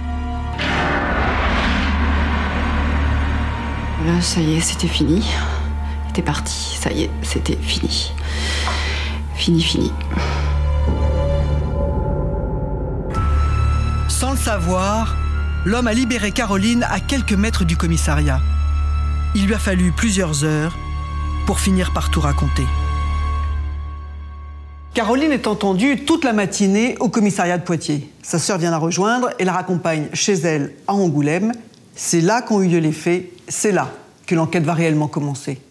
Là, 4.06 4.20
ça 4.20 4.40
y 4.40 4.54
est, 4.54 4.60
c'était 4.60 4.86
fini. 4.86 5.26
C'était 6.06 6.22
parti. 6.22 6.78
Ça 6.80 6.92
y 6.92 7.02
est, 7.02 7.10
c'était 7.22 7.56
fini. 7.56 8.12
Fini, 9.34 9.60
fini. 9.60 9.92
Sans 14.08 14.30
le 14.30 14.36
savoir, 14.36 15.16
l'homme 15.64 15.88
a 15.88 15.92
libéré 15.92 16.30
Caroline 16.30 16.86
à 16.88 17.00
quelques 17.00 17.32
mètres 17.32 17.64
du 17.64 17.76
commissariat. 17.76 18.40
Il 19.34 19.46
lui 19.46 19.54
a 19.54 19.58
fallu 19.58 19.90
plusieurs 19.90 20.44
heures 20.44 20.78
pour 21.44 21.58
finir 21.58 21.92
par 21.92 22.08
tout 22.08 22.20
raconter. 22.20 22.64
Caroline 24.94 25.32
est 25.32 25.48
entendue 25.48 26.04
toute 26.04 26.24
la 26.24 26.32
matinée 26.32 26.96
au 27.00 27.08
commissariat 27.08 27.58
de 27.58 27.64
Poitiers. 27.64 28.08
Sa 28.22 28.38
sœur 28.38 28.58
vient 28.58 28.70
la 28.70 28.78
rejoindre 28.78 29.30
et 29.40 29.44
la 29.44 29.52
raccompagne 29.52 30.06
chez 30.12 30.34
elle 30.34 30.74
à 30.86 30.94
Angoulême. 30.94 31.52
C'est 31.98 32.20
là 32.20 32.42
qu'ont 32.42 32.60
eu 32.60 32.68
lieu 32.68 32.78
les 32.78 32.92
faits, 32.92 33.24
c'est 33.48 33.72
là 33.72 33.90
que 34.26 34.34
l'enquête 34.34 34.64
va 34.64 34.74
réellement 34.74 35.08
commencer. 35.08 35.62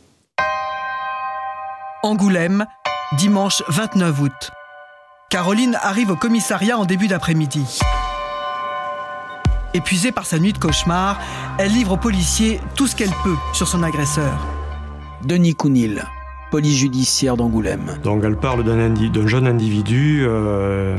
Angoulême, 2.01 2.65
dimanche 3.19 3.61
29 3.67 4.21
août. 4.21 4.51
Caroline 5.29 5.77
arrive 5.83 6.09
au 6.09 6.15
commissariat 6.15 6.79
en 6.79 6.85
début 6.85 7.07
d'après-midi. 7.07 7.79
Épuisée 9.75 10.11
par 10.11 10.25
sa 10.25 10.39
nuit 10.39 10.51
de 10.51 10.57
cauchemar, 10.57 11.21
elle 11.59 11.71
livre 11.71 11.91
aux 11.91 11.97
policiers 11.97 12.59
tout 12.75 12.87
ce 12.87 12.95
qu'elle 12.95 13.13
peut 13.23 13.37
sur 13.53 13.67
son 13.67 13.83
agresseur. 13.83 14.47
Denis 15.25 15.53
Counil, 15.53 16.03
police 16.55 16.77
judiciaire 16.77 17.35
d'Angoulême. 17.35 17.97
Donc 18.05 18.23
elle 18.23 18.37
parle 18.37 18.63
d'un 18.63 19.27
jeune 19.27 19.45
individu, 19.45 20.23
euh, 20.25 20.95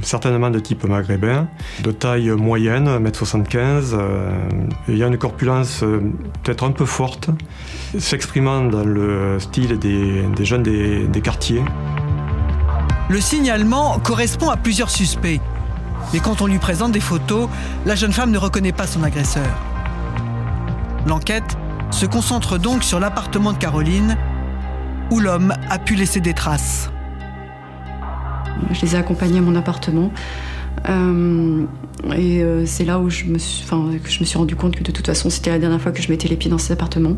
certainement 0.00 0.48
de 0.48 0.58
type 0.60 0.84
maghrébin, 0.84 1.46
de 1.82 1.92
taille 1.92 2.30
moyenne, 2.30 2.88
1m75, 2.88 3.90
euh, 3.92 4.30
ayant 4.88 5.08
une 5.08 5.18
corpulence 5.18 5.82
euh, 5.82 6.00
peut-être 6.42 6.64
un 6.64 6.70
peu 6.70 6.86
forte, 6.86 7.28
s'exprimant 7.98 8.64
dans 8.64 8.82
le 8.82 9.38
style 9.40 9.78
des, 9.78 10.24
jeunes 10.42 10.62
des, 10.62 11.06
des 11.06 11.20
quartiers. 11.20 11.62
Le 13.10 13.20
signalement 13.20 13.98
correspond 13.98 14.48
à 14.48 14.56
plusieurs 14.56 14.88
suspects. 14.88 15.42
Mais 16.14 16.20
quand 16.20 16.40
on 16.40 16.46
lui 16.46 16.58
présente 16.58 16.92
des 16.92 17.00
photos, 17.00 17.50
la 17.84 17.94
jeune 17.94 18.14
femme 18.14 18.30
ne 18.30 18.38
reconnaît 18.38 18.72
pas 18.72 18.86
son 18.86 19.02
agresseur. 19.02 19.54
L'enquête 21.06 21.58
se 21.90 22.06
concentre 22.06 22.56
donc 22.56 22.84
sur 22.84 23.00
l'appartement 23.00 23.52
de 23.52 23.58
Caroline, 23.58 24.16
où 25.12 25.20
l'homme 25.20 25.52
a 25.68 25.78
pu 25.78 25.94
laisser 25.94 26.20
des 26.20 26.32
traces. 26.32 26.90
Je 28.72 28.80
les 28.80 28.94
ai 28.94 28.98
accompagnés 28.98 29.38
à 29.38 29.42
mon 29.42 29.54
appartement. 29.56 30.10
Euh, 30.88 31.66
et 32.16 32.42
euh, 32.42 32.64
c'est 32.64 32.86
là 32.86 32.98
où 32.98 33.10
je 33.10 33.26
me, 33.26 33.36
suis, 33.36 33.66
que 33.66 34.10
je 34.10 34.20
me 34.20 34.24
suis 34.24 34.38
rendu 34.38 34.56
compte 34.56 34.74
que 34.74 34.82
de 34.82 34.90
toute 34.90 35.06
façon 35.06 35.28
c'était 35.28 35.50
la 35.50 35.58
dernière 35.58 35.80
fois 35.80 35.92
que 35.92 36.00
je 36.00 36.10
mettais 36.10 36.28
les 36.28 36.36
pieds 36.36 36.50
dans 36.50 36.58
cet 36.58 36.72
appartement 36.72 37.14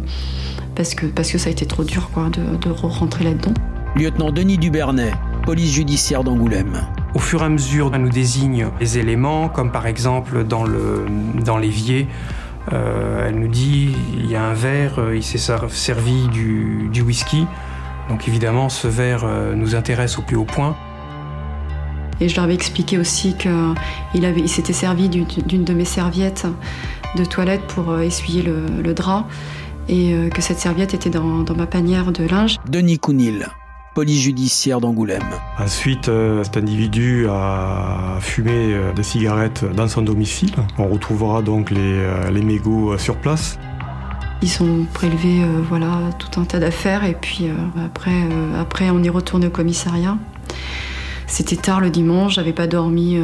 parce 0.74 0.94
que, 0.96 1.06
parce 1.06 1.30
que 1.30 1.38
ça 1.38 1.48
a 1.48 1.52
été 1.52 1.64
trop 1.64 1.84
dur 1.84 2.10
quoi, 2.12 2.30
de, 2.30 2.56
de 2.56 2.70
rentrer 2.70 3.24
là-dedans. 3.24 3.54
Lieutenant 3.94 4.32
Denis 4.32 4.58
Dubernay, 4.58 5.12
police 5.44 5.72
judiciaire 5.72 6.24
d'Angoulême. 6.24 6.82
Au 7.14 7.20
fur 7.20 7.42
et 7.42 7.44
à 7.44 7.48
mesure, 7.48 7.92
elle 7.94 8.02
nous 8.02 8.10
désigne 8.10 8.66
les 8.80 8.98
éléments, 8.98 9.48
comme 9.48 9.70
par 9.70 9.86
exemple 9.86 10.42
dans, 10.42 10.64
l'évier, 11.56 12.08
euh, 12.72 13.28
elle 13.28 13.38
nous 13.38 13.48
dit 13.48 13.94
il 14.14 14.28
y 14.28 14.34
a 14.34 14.42
un 14.42 14.54
verre, 14.54 14.98
il 15.14 15.22
s'est 15.22 15.38
servi 15.38 16.26
du, 16.28 16.88
du 16.92 17.02
whisky. 17.02 17.46
Donc 18.08 18.28
évidemment, 18.28 18.68
ce 18.68 18.88
verre 18.88 19.25
euh, 19.25 19.54
nous 19.54 19.75
intéresse 19.75 20.18
au 20.18 20.23
plus 20.23 20.37
haut 20.37 20.44
point. 20.44 20.76
Et 22.20 22.28
je 22.28 22.37
leur 22.37 22.44
avais 22.44 22.54
expliqué 22.54 22.99
aussi 22.99 23.34
qu'il 23.34 23.52
il 24.14 24.49
s'était 24.49 24.73
servi 24.73 25.08
d'une 25.08 25.64
de 25.64 25.75
mes 25.75 25.84
serviettes 25.84 26.46
de 27.16 27.25
toilette 27.25 27.62
pour 27.62 27.90
euh, 27.90 28.00
essuyer 28.00 28.42
le, 28.42 28.94
drap 28.94 29.26
et 29.88 30.14
euh, 30.14 30.28
que 30.28 30.40
cette 30.40 30.58
serviette 30.58 30.94
était 30.94 31.11
dans, 31.11 31.44
ma 31.56 31.66
panière 31.66 32.12
de 32.12 32.25
linge. 32.25 32.58
Denis 32.68 32.99
Counil, 32.99 33.49
police 33.94 34.23
judiciaire 34.23 34.80
d'Angoulême. 34.80 35.23
Ensuite, 35.58 36.11
cet 36.42 36.56
individu 36.56 37.26
a 37.28 38.18
fumé 38.20 38.76
des 38.94 39.02
cigarettes 39.02 39.64
dans 39.75 39.88
son 39.88 40.02
domicile. 40.02 40.52
On 40.78 40.87
retrouvera 40.87 41.42
donc 41.42 41.70
les, 41.70 42.30
les 42.30 42.42
mégots 42.42 42.96
sur 42.99 43.16
place. 43.16 43.58
Ils 44.44 44.62
ont 44.62 44.84
prélevé 44.92 45.42
euh, 45.42 45.62
voilà, 45.66 46.10
tout 46.18 46.38
un 46.38 46.44
tas 46.44 46.58
d'affaires 46.58 47.02
et 47.04 47.14
puis 47.14 47.48
euh, 47.48 47.54
après, 47.82 48.10
euh, 48.10 48.60
après 48.60 48.90
on 48.90 49.02
est 49.02 49.08
retourné 49.08 49.46
au 49.46 49.50
commissariat. 49.50 50.18
C'était 51.26 51.56
tard 51.56 51.80
le 51.80 51.88
dimanche, 51.88 52.34
j'avais 52.34 52.52
pas 52.52 52.66
dormi 52.66 53.18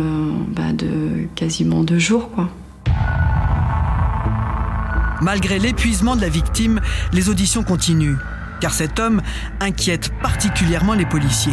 bah, 0.48 0.72
de 0.72 1.28
quasiment 1.34 1.84
deux 1.84 1.98
jours 1.98 2.30
quoi. 2.30 2.48
Malgré 5.20 5.58
l'épuisement 5.58 6.16
de 6.16 6.22
la 6.22 6.30
victime, 6.30 6.80
les 7.12 7.28
auditions 7.28 7.64
continuent, 7.64 8.16
car 8.62 8.72
cet 8.72 8.98
homme 8.98 9.20
inquiète 9.60 10.12
particulièrement 10.22 10.94
les 10.94 11.04
policiers 11.04 11.52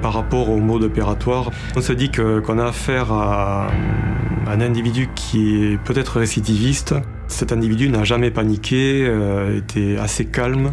par 0.00 0.12
rapport 0.12 0.50
au 0.50 0.58
mode 0.58 0.84
opératoire. 0.84 1.50
On 1.74 1.80
se 1.80 1.92
dit 1.92 2.12
qu'on 2.12 2.58
a 2.60 2.66
affaire 2.66 3.10
à 3.10 3.72
un 4.46 4.60
individu 4.60 5.08
qui 5.16 5.64
est 5.64 5.78
peut-être 5.78 6.20
récidiviste. 6.20 6.94
Cet 7.28 7.52
individu 7.52 7.88
n'a 7.88 8.04
jamais 8.04 8.30
paniqué, 8.30 9.04
euh, 9.06 9.58
était 9.58 9.96
assez 9.98 10.26
calme. 10.26 10.72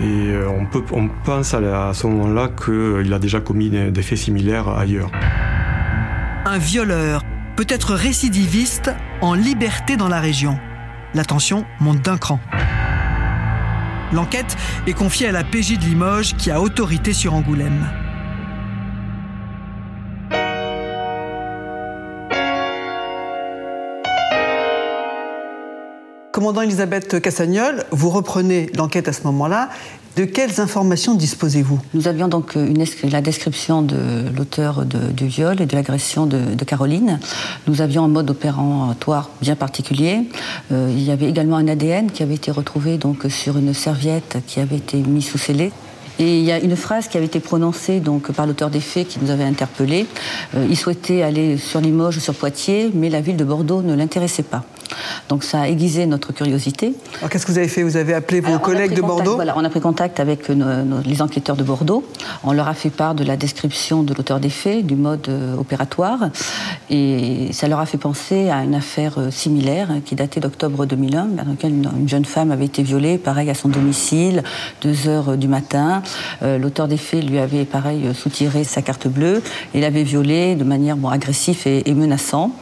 Et 0.00 0.30
euh, 0.32 0.48
on, 0.92 1.08
pense 1.24 1.54
à, 1.54 1.92
ce 1.94 2.06
moment-là 2.06 2.48
qu'il 2.48 3.12
a 3.12 3.18
déjà 3.18 3.40
commis 3.40 3.70
des 3.70 4.02
faits 4.02 4.18
similaires 4.18 4.68
ailleurs. 4.68 5.10
Un 6.46 6.58
violeur 6.58 7.22
peut 7.56 7.66
être 7.68 7.94
récidiviste 7.94 8.90
en 9.20 9.34
liberté 9.34 9.96
dans 9.96 10.08
la 10.08 10.20
région. 10.20 10.58
La 11.14 11.24
tension 11.24 11.64
monte 11.80 12.02
d'un 12.02 12.16
cran. 12.16 12.40
L'enquête 14.12 14.56
est 14.86 14.92
confiée 14.92 15.28
à 15.28 15.32
la 15.32 15.44
PJ 15.44 15.78
de 15.78 15.84
Limoges 15.84 16.34
qui 16.36 16.50
a 16.50 16.60
autorité 16.60 17.12
sur 17.12 17.34
Angoulême. 17.34 17.86
Commandant 26.34 26.62
Elisabeth 26.62 27.20
Cassagnol, 27.20 27.84
vous 27.92 28.10
reprenez 28.10 28.68
l'enquête 28.76 29.06
à 29.06 29.12
ce 29.12 29.22
moment-là. 29.22 29.68
De 30.16 30.24
quelles 30.24 30.60
informations 30.60 31.14
disposez-vous? 31.14 31.78
Nous 31.94 32.08
avions 32.08 32.26
donc 32.26 32.56
une, 32.56 32.84
la 33.08 33.20
description 33.20 33.82
de 33.82 34.24
l'auteur 34.36 34.84
du 34.84 35.28
viol 35.28 35.60
et 35.60 35.66
de 35.66 35.76
l'agression 35.76 36.26
de, 36.26 36.64
Caroline. 36.64 37.20
Nous 37.68 37.82
avions 37.82 38.02
un 38.02 38.08
mode 38.08 38.30
opératoire 38.30 39.30
bien 39.42 39.54
particulier. 39.54 40.22
Euh, 40.72 40.88
il 40.90 41.04
y 41.04 41.12
avait 41.12 41.28
également 41.28 41.56
un 41.56 41.68
ADN 41.68 42.10
qui 42.10 42.24
avait 42.24 42.34
été 42.34 42.50
retrouvé 42.50 42.98
donc 42.98 43.26
sur 43.28 43.56
une 43.56 43.72
serviette 43.72 44.38
qui 44.48 44.58
avait 44.58 44.78
été 44.78 44.96
mise 44.96 45.26
sous 45.26 45.38
scellé. 45.38 45.70
Et 46.18 46.38
il 46.38 46.44
y 46.44 46.50
a 46.50 46.58
une 46.58 46.74
phrase 46.74 47.06
qui 47.06 47.16
avait 47.16 47.26
été 47.26 47.38
prononcée 47.38 48.00
donc 48.00 48.32
par 48.32 48.48
l'auteur 48.48 48.70
des 48.70 48.80
faits 48.80 49.06
qui 49.06 49.20
nous 49.22 49.30
avait 49.30 49.44
interpellés. 49.44 50.06
Euh, 50.56 50.66
il 50.68 50.76
souhaitait 50.76 51.22
aller 51.22 51.58
sur 51.58 51.80
Limoges, 51.80 52.18
sur 52.18 52.34
Poitiers, 52.34 52.90
mais 52.92 53.08
la 53.08 53.20
ville 53.20 53.36
de 53.36 53.44
Bordeaux 53.44 53.82
ne 53.82 53.94
l'intéressait 53.94 54.42
pas. 54.42 54.64
Donc 55.28 55.44
ça 55.44 55.62
a 55.62 55.68
aiguisé 55.68 56.06
notre 56.06 56.32
curiosité. 56.32 56.94
Alors 57.18 57.30
qu'est-ce 57.30 57.46
que 57.46 57.52
vous 57.52 57.58
avez 57.58 57.68
fait? 57.68 57.82
Vous 57.82 57.96
avez 57.96 58.14
appelé 58.14 58.40
vos 58.40 58.58
collègues 58.58 58.94
de 58.94 59.02
Bordeaux? 59.02 59.34
Voilà, 59.34 59.54
on 59.56 59.64
a 59.64 59.70
pris 59.70 59.80
contact 59.80 60.20
avec 60.20 60.48
les 60.48 61.22
enquêteurs 61.22 61.56
de 61.56 61.64
Bordeaux. 61.64 62.04
On 62.42 62.52
leur 62.52 62.68
a 62.68 62.74
fait 62.74 62.90
part 62.90 63.14
de 63.14 63.24
la 63.24 63.36
description 63.36 64.02
de 64.02 64.14
l'auteur 64.14 64.40
des 64.40 64.50
faits, 64.50 64.86
du 64.86 64.96
mode 64.96 65.28
euh, 65.28 65.56
opératoire. 65.56 66.30
Et 66.90 67.48
ça 67.52 67.68
leur 67.68 67.78
a 67.78 67.86
fait 67.86 67.98
penser 67.98 68.50
à 68.50 68.62
une 68.62 68.74
affaire 68.74 69.18
euh, 69.18 69.30
similaire 69.30 69.90
hein, 69.90 70.00
qui 70.04 70.14
datait 70.14 70.40
d'octobre 70.40 70.86
2001, 70.86 71.24
dans 71.26 71.44
laquelle 71.44 71.72
une, 71.72 72.08
jeune 72.08 72.24
femme 72.24 72.50
avait 72.50 72.66
été 72.66 72.82
violée, 72.82 73.18
pareil, 73.18 73.50
à 73.50 73.54
son 73.54 73.68
domicile, 73.68 74.42
deux 74.82 75.08
heures 75.08 75.30
euh, 75.30 75.36
du 75.36 75.48
matin. 75.48 76.02
l'auteur 76.42 76.88
des 76.88 76.96
faits 76.96 77.24
lui 77.24 77.38
avait, 77.38 77.64
pareil, 77.64 78.14
soutiré 78.14 78.64
sa 78.64 78.82
carte 78.82 79.08
bleue 79.08 79.42
et 79.74 79.80
l'avait 79.80 80.02
violée 80.02 80.54
de 80.54 80.64
manière 80.64 80.96
bon, 80.96 81.08
agressive 81.08 81.60
et, 81.66 81.88
et 81.88 81.94
menaçante. 81.94 82.52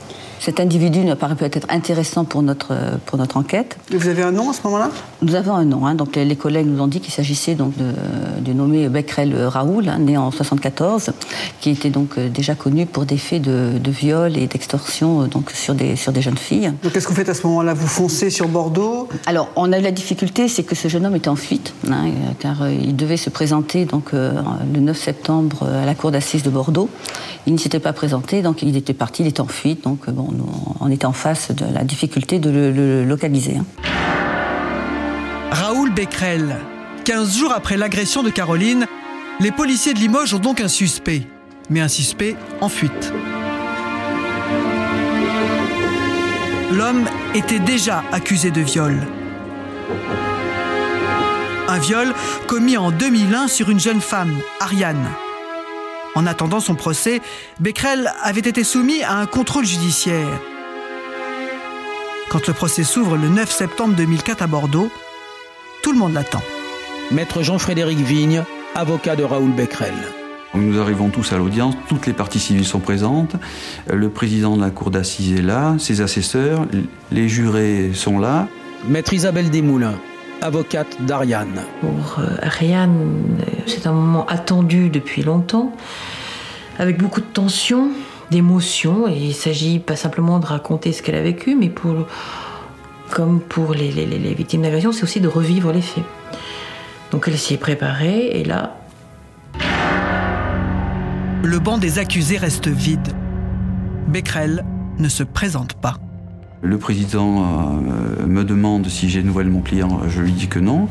Cet 0.43 0.59
individu 0.59 1.05
nous 1.05 1.15
paraît 1.15 1.37
peut-être 1.37 1.69
intéressant 1.71 2.25
pour 2.25 2.43
notre, 2.43 2.75
pour 3.07 3.17
notre 3.17 3.37
enquête. 3.37 3.77
vous 3.93 4.09
avez 4.09 4.25
un 4.25 4.33
nom 4.33 4.51
à 4.51 4.53
ce 4.53 4.61
moment-là? 4.65 4.91
Nous 5.23 5.37
avons 5.37 5.55
un 5.55 5.65
nom. 5.65 5.87
Hein. 5.87 5.95
donc 5.95 6.17
les, 6.17 6.35
collègues 6.35 6.67
nous 6.67 6.83
ont 6.83 6.89
dit 6.89 6.99
qu'il 6.99 7.13
s'agissait 7.13 7.55
donc 7.55 7.75
de, 7.77 7.93
du 8.41 8.53
nommé 8.53 8.89
Becquerel 8.89 9.37
Raoul, 9.45 9.89
hein, 9.89 10.01
né 10.01 10.17
en 10.17 10.33
74, 10.33 11.13
qui 11.61 11.71
était 11.71 11.91
donc 11.91 12.19
euh, 12.19 12.29
déjà 12.29 12.57
connu 12.57 12.87
pour 12.87 13.05
des 13.05 13.19
faits 13.19 13.41
de, 13.41 13.79
de 13.79 13.91
viol 13.93 14.37
et 14.37 14.49
d'extorsion 14.49 15.23
euh, 15.23 15.27
donc 15.29 15.53
sur 15.53 15.77
des, 15.77 15.95
sur 15.95 16.11
des 16.11 16.23
jeunes 16.23 16.37
filles. 16.37 16.73
Donc 16.83 16.93
qu'est-ce 16.93 17.07
que 17.07 17.13
vous 17.13 17.19
faites 17.19 17.29
à 17.29 17.35
ce 17.35 17.47
moment-là? 17.47 17.73
Vous 17.73 17.87
foncez 17.87 18.29
sur 18.29 18.49
Bordeaux? 18.49 19.09
Alors 19.27 19.49
on 19.55 19.73
a 19.73 19.79
eu 19.79 19.83
la 19.83 19.93
difficulté, 19.93 20.49
c'est 20.49 20.65
que 20.65 20.75
ce 20.75 20.89
jeune 20.89 21.07
homme 21.07 21.15
était 21.15 21.29
en 21.29 21.37
fuite, 21.37 21.73
hein, 21.89 22.07
car 22.41 22.63
euh, 22.63 22.73
il 22.73 22.97
devait 22.97 23.17
se 23.17 23.31
présenter 23.31 23.85
donc 23.85 24.11
le 24.13 24.81
9 24.81 24.99
septembre 24.99 25.69
à 25.69 25.87
la 25.87 25.95
cour 25.95 26.11
d'assises 26.11 26.43
de 26.43 26.51
Bordeaux. 26.51 26.89
Il 27.47 27.53
ne 27.53 27.59
s'était 27.59 27.81
pas 27.81 27.93
présenté, 27.93 28.43
donc 28.43 28.63
il 28.63 28.77
était 28.77 28.93
parti, 28.93 29.23
il 29.23 29.29
était 29.29 29.41
en 29.41 29.47
fuite, 29.47 29.85
donc 29.85 30.09
bon, 30.11 30.32
on 30.81 30.91
était 30.91 31.07
en 31.07 31.13
face 31.13 31.51
de 31.51 31.65
la 31.73 31.85
difficulté 31.85 32.39
de 32.39 32.51
le, 32.51 33.05
localiser. 33.05 33.57
Hein. 33.57 33.65
Raoul 35.51 35.93
Becquerel. 35.93 36.57
15 37.05 37.37
jours 37.37 37.53
après 37.53 37.77
l'agression 37.77 38.23
de 38.23 38.31
Caroline, 38.31 38.87
les 39.41 39.51
policiers 39.51 39.93
de 39.93 39.99
Limoges 39.99 40.35
ont 40.35 40.39
donc 40.39 40.61
un 40.61 40.69
suspect, 40.69 41.23
mais 41.69 41.81
un 41.81 41.89
suspect 41.89 42.37
en 42.61 42.69
fuite. 42.69 43.13
L'homme 46.73 47.05
était 47.35 47.59
déjà 47.59 48.03
accusé 48.13 48.51
de 48.51 48.61
viol. 48.61 48.95
Un 51.69 51.79
viol 51.79 52.15
commis 52.47 52.77
en 52.77 52.91
2001 52.91 53.49
sur 53.49 53.71
une 53.71 53.81
jeune 53.81 54.01
femme, 54.01 54.41
Ariane. 54.61 55.09
En 56.15 56.27
attendant 56.27 56.61
son 56.61 56.75
procès, 56.75 57.23
Becquerel 57.61 58.13
avait 58.23 58.41
été 58.41 58.65
soumis 58.65 59.03
à 59.03 59.17
un 59.17 59.27
contrôle 59.27 59.65
judiciaire. 59.65 60.29
Quand 62.29 62.47
le 62.47 62.53
procès 62.53 62.85
s'ouvre 62.85 63.17
le 63.17 63.29
9 63.29 63.51
septembre 63.51 63.95
2004 63.95 64.43
à 64.43 64.47
Bordeaux, 64.47 64.91
tout 65.83 65.93
le 65.93 65.99
monde 65.99 66.13
l'attend. 66.13 66.43
Maître 67.11 67.43
Jean-Frédéric 67.43 67.99
Vigne, 67.99 68.43
avocat 68.75 69.17
de 69.17 69.25
Raoul 69.25 69.53
Becquerel. 69.53 69.95
Nous 70.55 70.79
arrivons 70.81 71.09
tous 71.09 71.33
à 71.33 71.39
l'audience, 71.39 71.75
toutes 71.89 72.07
les 72.07 72.13
parties 72.13 72.39
civiles 72.39 72.67
sont 72.67 72.79
présentes, 72.79 73.37
le 73.91 74.11
président 74.11 74.55
de 74.55 74.61
la 74.61 74.71
cour 74.71 74.91
d'assises 74.91 75.33
est 75.39 75.43
là, 75.43 75.77
ses 75.79 76.03
assesseurs, 76.03 76.67
les 77.11 77.29
jurés 77.29 77.93
sont 77.95 78.19
là. 78.19 78.49
Maître 78.87 79.15
Isabelle 79.15 79.49
Desmoulins, 79.49 79.99
avocate 80.43 81.03
d'Ariane. 81.05 81.63
Pour 81.81 82.19
euh, 82.19 82.37
Ariane, 82.43 83.39
c'est 83.67 83.87
un 83.87 83.93
moment 83.93 84.27
attendu 84.27 84.91
depuis 84.91 85.23
longtemps, 85.23 85.73
avec 86.79 86.99
beaucoup 86.99 87.21
de 87.21 87.27
tension, 87.27 87.91
d'émotion, 88.31 89.09
et 89.09 89.17
il 89.17 89.35
s'agit 89.35 89.79
pas 89.79 89.97
simplement 89.97 90.39
de 90.39 90.47
raconter 90.47 90.93
ce 90.93 91.03
qu'elle 91.03 91.15
a 91.15 91.23
vécu, 91.23 91.55
mais 91.55 91.69
pour, 91.69 92.07
comme 93.11 93.41
pour 93.41 93.73
les, 93.75 93.91
les 93.91 94.35
victimes 94.35 94.63
d'agression, 94.63 94.93
c'est 94.93 95.05
aussi 95.05 95.21
de 95.21 95.29
revivre 95.29 95.73
les 95.73 95.83
faits. 95.83 96.05
Donc 97.11 97.29
elle 97.29 97.39
s'y 97.39 97.55
est 97.55 97.59
préparée, 97.59 98.27
et 98.33 98.45
là, 98.45 98.77
le 101.43 101.59
banc 101.59 101.79
des 101.79 101.99
accusés 101.99 102.39
reste 102.39 102.69
vide. 102.69 103.09
Becquerel 104.09 104.65
ne 104.99 105.09
se 105.09 105.23
présente 105.23 105.75
pas. 105.75 105.97
Le 106.63 106.79
président 106.79 107.43
euh, 107.43 108.27
me 108.27 108.45
demande 108.45 108.87
si 108.89 109.09
j'ai 109.11 109.23
nouvelle 109.23 109.49
mon 109.49 109.61
client, 109.61 110.01
je 110.09 110.21
lui 110.21 110.33
dis 110.33 110.47
que 110.47 110.61
non. 110.61 110.89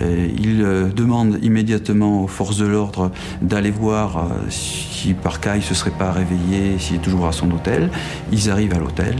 il 0.00 0.62
euh, 0.62 0.88
demande 0.88 1.38
immédiatement 1.42 2.22
aux 2.22 2.26
forces 2.26 2.58
de 2.58 2.66
l'ordre 2.66 3.10
d'aller 3.40 3.70
voir 3.70 4.18
euh, 4.18 4.28
si 4.50 5.14
par 5.14 5.40
cas 5.40 5.54
il 5.54 5.60
ne 5.60 5.64
se 5.64 5.74
serait 5.74 5.90
pas 5.90 6.12
réveillé, 6.12 6.78
s'il 6.78 6.96
est 6.96 7.00
toujours 7.00 7.26
à 7.26 7.32
son 7.32 7.50
hôtel. 7.50 7.90
Ils 8.30 8.50
arrivent 8.50 8.74
à 8.74 8.78
l'hôtel, 8.78 9.16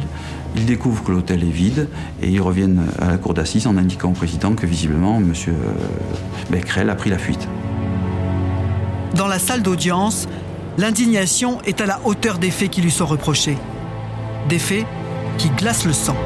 ils 0.54 0.66
découvrent 0.66 1.02
que 1.02 1.12
l'hôtel 1.12 1.42
est 1.42 1.50
vide 1.50 1.88
et 2.22 2.28
ils 2.28 2.42
reviennent 2.42 2.82
à 3.00 3.08
la 3.08 3.16
cour 3.16 3.32
d'assises 3.34 3.66
en 3.66 3.76
indiquant 3.76 4.10
au 4.10 4.14
président 4.14 4.54
que 4.54 4.66
visiblement 4.66 5.16
M. 5.16 5.32
Becquerel 6.50 6.90
a 6.90 6.94
pris 6.94 7.10
la 7.10 7.18
fuite. 7.18 7.48
Dans 9.14 9.28
la 9.28 9.38
salle 9.38 9.62
d'audience, 9.62 10.28
L'indignation 10.78 11.62
est 11.62 11.80
à 11.80 11.86
la 11.86 12.00
hauteur 12.04 12.36
des 12.36 12.50
faits 12.50 12.68
qui 12.68 12.82
lui 12.82 12.90
sont 12.90 13.06
reprochés. 13.06 13.56
Des 14.50 14.58
faits 14.58 14.84
qui 15.38 15.50
glacent 15.50 15.84
le 15.84 15.92
sang. 15.92 16.16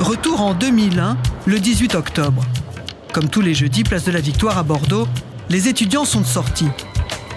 Retour 0.00 0.40
en 0.40 0.54
2001, 0.54 1.16
le 1.46 1.58
18 1.58 1.94
octobre. 1.94 2.42
Comme 3.12 3.28
tous 3.28 3.40
les 3.40 3.54
jeudis, 3.54 3.84
place 3.84 4.04
de 4.04 4.12
la 4.12 4.20
Victoire 4.20 4.58
à 4.58 4.62
Bordeaux, 4.62 5.06
les 5.48 5.68
étudiants 5.68 6.04
sont 6.04 6.24
sortis. 6.24 6.68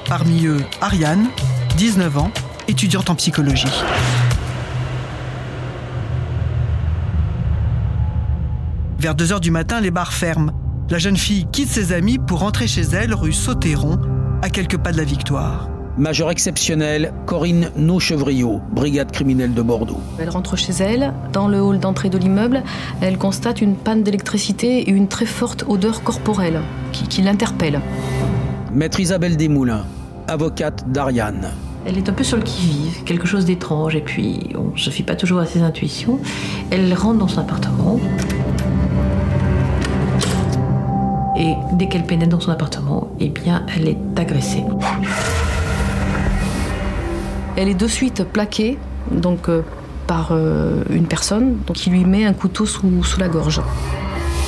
Parmi 0.07 0.45
eux, 0.47 0.63
Ariane, 0.81 1.27
19 1.77 2.17
ans, 2.17 2.31
étudiante 2.67 3.09
en 3.09 3.15
psychologie. 3.15 3.67
Vers 8.99 9.15
2 9.15 9.31
heures 9.33 9.39
du 9.39 9.51
matin, 9.51 9.79
les 9.79 9.91
bars 9.91 10.13
ferment. 10.13 10.51
La 10.89 10.97
jeune 10.97 11.17
fille 11.17 11.45
quitte 11.51 11.69
ses 11.69 11.93
amis 11.93 12.17
pour 12.17 12.39
rentrer 12.39 12.67
chez 12.67 12.81
elle 12.81 13.13
rue 13.13 13.33
Sautéron, 13.33 13.99
à 14.41 14.49
quelques 14.49 14.77
pas 14.77 14.91
de 14.91 14.97
la 14.97 15.03
victoire. 15.03 15.69
Major 15.97 16.29
exceptionnel, 16.29 17.11
Corinne 17.25 17.71
Nauchevriot, 17.75 18.61
brigade 18.71 19.11
criminelle 19.11 19.55
de 19.55 19.63
Bordeaux. 19.63 19.99
Elle 20.19 20.29
rentre 20.29 20.55
chez 20.55 20.73
elle, 20.73 21.11
dans 21.33 21.47
le 21.47 21.59
hall 21.59 21.79
d'entrée 21.79 22.09
de 22.09 22.19
l'immeuble, 22.19 22.61
elle 23.01 23.17
constate 23.17 23.61
une 23.61 23.75
panne 23.75 24.03
d'électricité 24.03 24.81
et 24.81 24.91
une 24.91 25.07
très 25.07 25.25
forte 25.25 25.65
odeur 25.67 26.03
corporelle 26.03 26.61
qui, 26.91 27.23
l'interpelle. 27.23 27.81
Maître 28.71 28.99
Isabelle 28.99 29.37
Desmoulins, 29.37 29.85
avocate 30.27 30.87
d'Ariane. 30.87 31.49
Elle 31.87 31.97
est 31.97 32.07
un 32.07 32.13
peu 32.13 32.23
sur 32.23 32.37
le 32.37 32.43
qui-vive, 32.43 33.03
quelque 33.03 33.25
chose 33.25 33.45
d'étrange, 33.45 33.95
et 33.95 34.01
puis 34.01 34.51
on 34.55 34.73
ne 34.73 34.77
se 34.77 34.91
fie 34.91 35.03
pas 35.03 35.15
toujours 35.15 35.39
à 35.39 35.47
ses 35.47 35.61
intuitions. 35.61 36.19
Elle 36.69 36.93
rentre 36.93 37.17
dans 37.17 37.27
son 37.27 37.41
appartement. 37.41 37.99
Et 41.35 41.53
dès 41.73 41.87
qu'elle 41.87 42.05
pénètre 42.05 42.29
dans 42.29 42.39
son 42.39 42.51
appartement, 42.51 43.07
eh 43.19 43.29
bien, 43.29 43.65
elle 43.75 43.87
est 43.87 43.97
agressée. 44.15 44.63
Elle 47.57 47.69
est 47.69 47.73
de 47.73 47.87
suite 47.87 48.23
plaquée, 48.23 48.77
donc 49.11 49.49
euh, 49.49 49.63
par 50.05 50.29
euh, 50.31 50.83
une 50.91 51.07
personne, 51.07 51.57
donc 51.65 51.75
qui 51.75 51.89
lui 51.89 52.05
met 52.05 52.23
un 52.23 52.33
couteau 52.33 52.67
sous, 52.67 53.03
sous 53.03 53.19
la 53.19 53.27
gorge. 53.27 53.61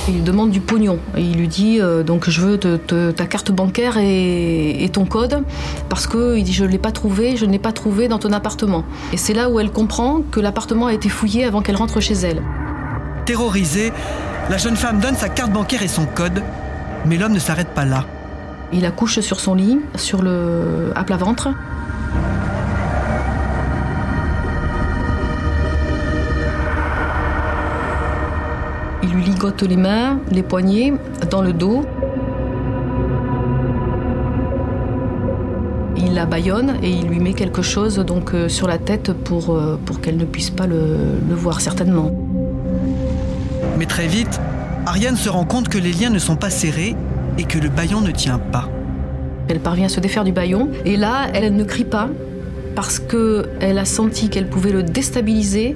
Il 0.08 0.24
demande 0.24 0.52
du 0.52 0.62
pognon. 0.62 1.00
Et 1.17 1.22
il 1.22 1.36
lui 1.36 1.48
dit 1.48 1.80
euh, 1.82 2.04
donc 2.04 2.30
je 2.30 2.39
veux 2.39 2.58
ta 2.58 3.26
carte 3.26 3.52
bancaire 3.52 3.98
et, 3.98 4.89
ton 4.93 5.06
code 5.06 5.43
parce 5.89 6.08
que 6.08 6.38
il 6.38 6.43
dit 6.43 6.54
je 6.54 6.65
l'ai 6.65 6.78
pas 6.78 6.91
trouvé, 6.91 7.36
je 7.36 7.45
ne 7.45 7.52
l'ai 7.52 7.60
pas 7.60 7.72
trouvé 7.72 8.08
dans 8.08 8.19
ton 8.19 8.32
appartement. 8.32 8.86
Et 9.12 9.17
c'est 9.17 9.34
là 9.34 9.50
où 9.50 9.60
elle 9.60 9.72
comprend 9.72 10.22
que 10.32 10.39
l'appartement 10.39 10.86
a 10.86 10.93
été 10.93 11.10
fouillé 11.10 11.45
avant 11.45 11.62
qu'elle 11.62 11.76
rentre 11.76 12.00
chez 12.00 12.15
elle. 12.15 12.41
Terrorisée, 13.26 13.91
la 14.50 14.58
jeune 14.58 14.76
femme 14.76 15.00
donne 15.00 15.15
sa 15.15 15.30
carte 15.30 15.52
bancaire 15.52 15.84
et 15.84 15.88
son 15.88 16.06
code 16.06 16.41
mais 17.06 17.17
l'homme 17.17 17.34
ne 17.34 17.39
s'arrête 17.39 17.69
pas 17.69 17.86
là. 17.86 18.06
Il 18.72 18.86
accouche 18.86 19.19
sur 19.19 19.39
son 19.39 19.56
lit, 19.56 19.80
sur 19.95 20.22
le... 20.22 20.91
à 20.95 21.04
plat 21.04 21.17
ventre. 21.17 21.50
Ligote 29.39 29.62
les 29.62 29.78
mains, 29.78 30.19
les 30.32 30.43
poignets, 30.43 30.93
dans 31.32 31.41
le 31.41 31.54
dos. 31.54 31.86
Il 35.95 36.13
la 36.13 36.25
baillonne 36.25 36.73
et 36.84 36.89
il 36.89 37.08
lui 37.08 37.19
met 37.19 37.32
quelque 37.32 37.62
chose 37.62 37.99
donc 37.99 38.34
euh, 38.34 38.49
sur 38.49 38.67
la 38.67 38.78
tête 38.78 39.13
pour, 39.13 39.56
euh, 39.56 39.80
pour 39.86 40.02
qu'elle 40.02 40.17
ne 40.17 40.25
puisse 40.25 40.49
pas 40.49 40.67
le, 40.67 40.97
le 41.30 41.36
voir 41.36 41.62
certainement. 41.62 42.12
Mais 43.78 43.86
très 43.86 44.08
vite, 44.08 44.41
Ariane 44.86 45.15
se 45.15 45.30
rend 45.30 45.45
compte 45.45 45.69
que 45.69 45.78
les 45.78 45.93
liens 45.93 46.10
ne 46.10 46.19
sont 46.19 46.36
pas 46.36 46.49
serrés 46.49 46.97
et 47.38 47.45
que 47.45 47.60
le 47.60 47.69
baillon 47.69 48.02
ne 48.02 48.12
tient 48.12 48.39
pas. 48.39 48.67
Elle 49.47 49.62
parvient 49.62 49.86
à 49.86 49.89
se 49.89 50.02
défaire 50.02 50.25
du 50.25 50.34
baillon 50.34 50.67
et 50.84 50.97
là, 50.97 51.28
elle 51.34 51.56
ne 51.56 51.63
crie 51.63 51.86
pas 51.86 52.10
parce 52.75 52.99
qu'elle 52.99 53.77
a 53.77 53.86
senti 53.86 54.29
qu'elle 54.29 54.47
pouvait 54.47 54.71
le 54.71 54.84
déstabiliser, 54.84 55.75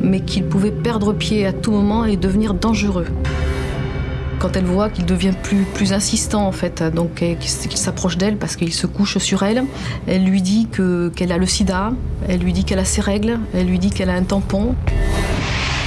mais 0.00 0.20
qu'il 0.20 0.44
pouvait 0.44 0.70
perdre 0.70 1.12
pied 1.12 1.46
à 1.46 1.52
tout 1.52 1.72
moment 1.72 2.04
et 2.04 2.16
devenir 2.16 2.54
dangereux. 2.54 3.06
Quand 4.38 4.56
elle 4.56 4.64
voit 4.64 4.90
qu'il 4.90 5.06
devient 5.06 5.32
plus, 5.42 5.64
plus 5.74 5.92
insistant 5.92 6.46
en 6.46 6.52
fait, 6.52 6.82
donc 6.82 7.14
qu'il 7.14 7.76
s'approche 7.76 8.18
d'elle 8.18 8.36
parce 8.36 8.56
qu'il 8.56 8.72
se 8.72 8.86
couche 8.86 9.18
sur 9.18 9.42
elle, 9.42 9.64
elle 10.06 10.24
lui 10.24 10.42
dit 10.42 10.68
qu'elle 11.14 11.32
a 11.32 11.38
le 11.38 11.46
sida, 11.46 11.92
elle 12.28 12.40
lui 12.40 12.52
dit 12.52 12.64
qu'elle 12.64 12.78
a 12.78 12.84
ses 12.84 13.00
règles, 13.00 13.38
elle 13.54 13.66
lui 13.66 13.78
dit 13.78 13.90
qu'elle 13.90 14.10
a 14.10 14.14
un 14.14 14.22
tampon. 14.22 14.74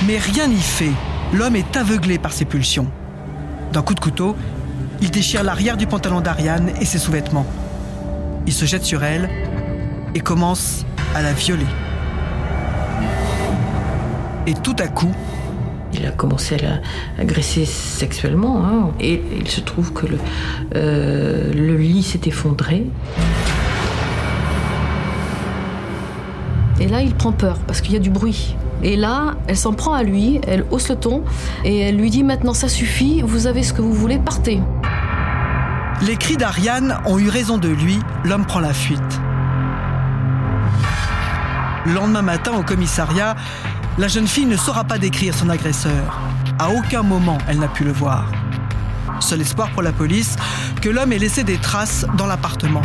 Mais 0.08 0.18
rien 0.18 0.48
n'y 0.48 0.56
fait. 0.56 0.92
L'homme 1.34 1.56
est 1.56 1.76
aveuglé 1.78 2.18
par 2.18 2.32
ses 2.32 2.46
pulsions. 2.46 2.88
D'un 3.74 3.82
coup 3.82 3.94
de 3.94 4.00
couteau, 4.00 4.36
il 5.02 5.12
déchire 5.12 5.44
l'arrière 5.44 5.78
du 5.78 5.86
pantalon 5.86 6.22
d'Ariane 6.22 6.72
et 6.82 6.86
ses 6.86 6.98
sous-vêtements. 6.98 7.46
Il 8.48 8.54
se 8.54 8.66
jette 8.66 8.86
sur 8.86 9.04
elle 9.04 9.30
et 10.18 10.20
commence 10.20 10.84
à 11.14 11.22
la 11.22 11.32
violer. 11.32 11.68
Et 14.48 14.56
tout 14.56 14.76
à 14.80 14.88
coup, 14.88 15.12
il 15.94 16.08
a 16.08 16.10
commencé 16.10 16.56
à 16.56 16.80
l'agresser 17.20 17.66
sexuellement. 17.66 18.66
Hein, 18.66 18.90
et 19.00 19.22
il 19.40 19.48
se 19.48 19.62
trouve 19.62 19.94
que 19.94 20.08
le, 20.08 20.18
euh, 20.76 21.54
le 21.54 21.78
lit 21.78 22.02
s'est 22.02 22.22
effondré. 22.26 22.88
Et 26.80 26.88
là, 26.88 27.04
il 27.04 27.14
prend 27.14 27.32
peur 27.32 27.60
parce 27.68 27.82
qu'il 27.82 27.94
y 27.94 27.98
a 27.98 28.00
du 28.00 28.10
bruit. 28.10 28.56
Et 28.82 28.96
là, 28.96 29.36
elle 29.48 29.58
s'en 29.58 29.74
prend 29.74 29.94
à 29.94 30.02
lui, 30.02 30.42
elle 30.48 30.66
hausse 30.72 30.90
le 30.90 30.96
ton 30.96 31.24
et 31.64 31.80
elle 31.80 31.98
lui 31.98 32.10
dit 32.10 32.24
maintenant 32.24 32.54
ça 32.54 32.70
suffit, 32.70 33.22
vous 33.22 33.46
avez 33.46 33.62
ce 33.62 33.74
que 33.74 33.82
vous 33.82 33.94
voulez, 33.94 34.18
partez. 34.18 34.62
Les 36.02 36.16
cris 36.16 36.38
d'Ariane 36.38 36.98
ont 37.06 37.20
eu 37.20 37.30
raison 37.30 37.58
de 37.58 37.70
lui, 37.70 38.00
l'homme 38.24 38.46
prend 38.46 38.60
la 38.60 38.74
fuite. 38.74 39.20
Le 41.88 41.94
lendemain 41.94 42.22
matin, 42.22 42.52
au 42.52 42.64
commissariat, 42.64 43.38
la 43.98 44.10
jeune 44.10 44.28
fille 44.28 44.46
ne 44.46 44.58
saura 44.58 44.84
pas 44.84 44.98
décrire 44.98 45.34
son 45.34 45.48
agresseur. 45.48 46.20
À 46.60 46.70
aucun 46.70 47.02
moment, 47.02 47.38
elle 47.48 47.60
n'a 47.60 47.70
pu 47.70 47.86
le 47.86 47.94
voir. 47.94 48.30
Seul 49.22 49.40
espoir 49.40 49.72
pour 49.72 49.82
la 49.82 49.94
police, 49.94 50.36
que 50.82 50.90
l'homme 50.90 51.14
ait 51.14 51.18
laissé 51.18 51.46
des 51.46 51.56
traces 51.56 52.06
dans 52.18 52.28
l'appartement. 52.28 52.82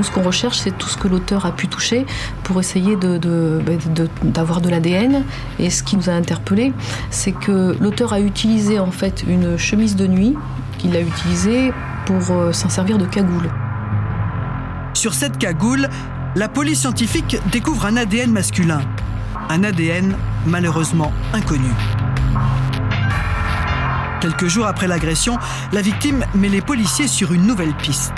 Ce 0.00 0.12
qu'on 0.12 0.22
recherche, 0.22 0.58
c'est 0.58 0.70
tout 0.70 0.86
ce 0.86 0.96
que 0.96 1.08
l'auteur 1.08 1.44
a 1.44 1.50
pu 1.50 1.66
toucher 1.66 2.06
pour 2.44 2.60
essayer 2.60 2.94
d'avoir 2.94 4.60
de, 4.60 4.62
de, 4.62 4.66
de 4.66 4.70
l'ADN. 4.70 5.24
Et 5.58 5.68
ce 5.68 5.82
qui 5.82 5.96
nous 5.96 6.08
a 6.08 6.12
interpellés, 6.12 6.72
c'est 7.10 7.32
que 7.32 7.76
l'auteur 7.80 8.12
a 8.12 8.20
utilisé 8.20 8.78
en 8.78 8.92
fait 8.92 9.24
une 9.26 9.58
chemise 9.58 9.96
de 9.96 10.06
nuit 10.06 10.36
qu'il 10.78 10.94
a 10.94 11.00
utilisée 11.00 11.72
pour 12.06 12.30
euh, 12.30 12.52
s'en 12.52 12.68
servir 12.68 12.96
de 12.96 13.06
cagoule. 13.06 13.50
Sur 14.94 15.14
cette 15.14 15.38
cagoule, 15.38 15.88
la 16.36 16.48
police 16.48 16.80
scientifique 16.80 17.36
découvre 17.52 17.86
un 17.86 17.96
ADN 17.96 18.30
masculin. 18.30 18.80
Un 19.48 19.62
ADN 19.62 20.16
malheureusement 20.46 21.12
inconnu. 21.32 21.70
Quelques 24.20 24.46
jours 24.46 24.66
après 24.66 24.88
l'agression, 24.88 25.38
la 25.72 25.80
victime 25.80 26.24
met 26.34 26.48
les 26.48 26.60
policiers 26.60 27.06
sur 27.06 27.32
une 27.32 27.46
nouvelle 27.46 27.74
piste. 27.74 28.14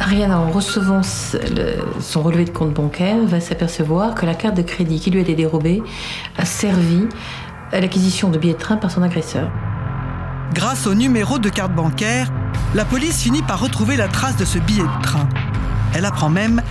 Ariane, 0.00 0.30
en 0.30 0.50
recevant 0.50 1.02
son 1.02 2.22
relevé 2.22 2.44
de 2.44 2.50
compte 2.50 2.74
bancaire, 2.74 3.16
va 3.24 3.40
s'apercevoir 3.40 4.14
que 4.14 4.26
la 4.26 4.34
carte 4.34 4.56
de 4.56 4.62
crédit 4.62 5.00
qui 5.00 5.10
lui 5.10 5.18
a 5.18 5.22
été 5.22 5.34
dérobée 5.34 5.82
a 6.36 6.44
servi 6.44 7.06
à 7.72 7.80
l'acquisition 7.80 8.30
de 8.30 8.38
billets 8.38 8.54
de 8.54 8.58
train 8.58 8.76
par 8.76 8.90
son 8.90 9.02
agresseur. 9.02 9.50
Grâce 10.54 10.86
au 10.86 10.94
numéro 10.94 11.38
de 11.38 11.48
carte 11.48 11.72
bancaire, 11.72 12.30
la 12.74 12.84
police 12.84 13.22
finit 13.22 13.42
par 13.42 13.60
retrouver 13.60 13.96
la 13.96 14.08
trace 14.08 14.36
de 14.36 14.44
ce 14.44 14.58
billet 14.58 14.82
de 14.82 15.02
train. 15.02 15.28
Elle 15.94 16.04
apprend 16.04 16.28
même 16.28 16.62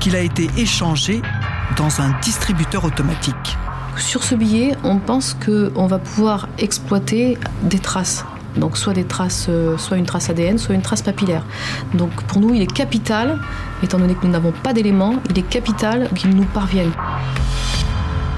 qu'il 0.00 0.14
a 0.16 0.20
été 0.20 0.50
échangé 0.56 1.22
dans 1.76 2.00
un 2.00 2.10
distributeur 2.22 2.84
automatique. 2.84 3.56
Sur 3.96 4.24
ce 4.24 4.34
billet, 4.34 4.76
on 4.84 4.98
pense 4.98 5.34
qu'on 5.34 5.86
va 5.86 5.98
pouvoir 5.98 6.48
exploiter 6.58 7.38
des 7.62 7.78
traces. 7.78 8.24
Donc 8.56 8.76
soit 8.76 8.94
des 8.94 9.04
traces, 9.04 9.46
euh, 9.48 9.76
soit 9.76 9.96
une 9.96 10.06
trace 10.06 10.30
ADN, 10.30 10.58
soit 10.58 10.74
une 10.74 10.82
trace 10.82 11.02
papillaire. 11.02 11.44
Donc 11.94 12.10
pour 12.24 12.40
nous, 12.40 12.54
il 12.54 12.62
est 12.62 12.72
capital, 12.72 13.38
étant 13.82 13.98
donné 13.98 14.14
que 14.14 14.24
nous 14.24 14.32
n'avons 14.32 14.52
pas 14.52 14.72
d'éléments, 14.72 15.16
il 15.30 15.38
est 15.38 15.48
capital 15.48 16.08
qu'il 16.14 16.30
nous 16.30 16.44
parvienne. 16.44 16.90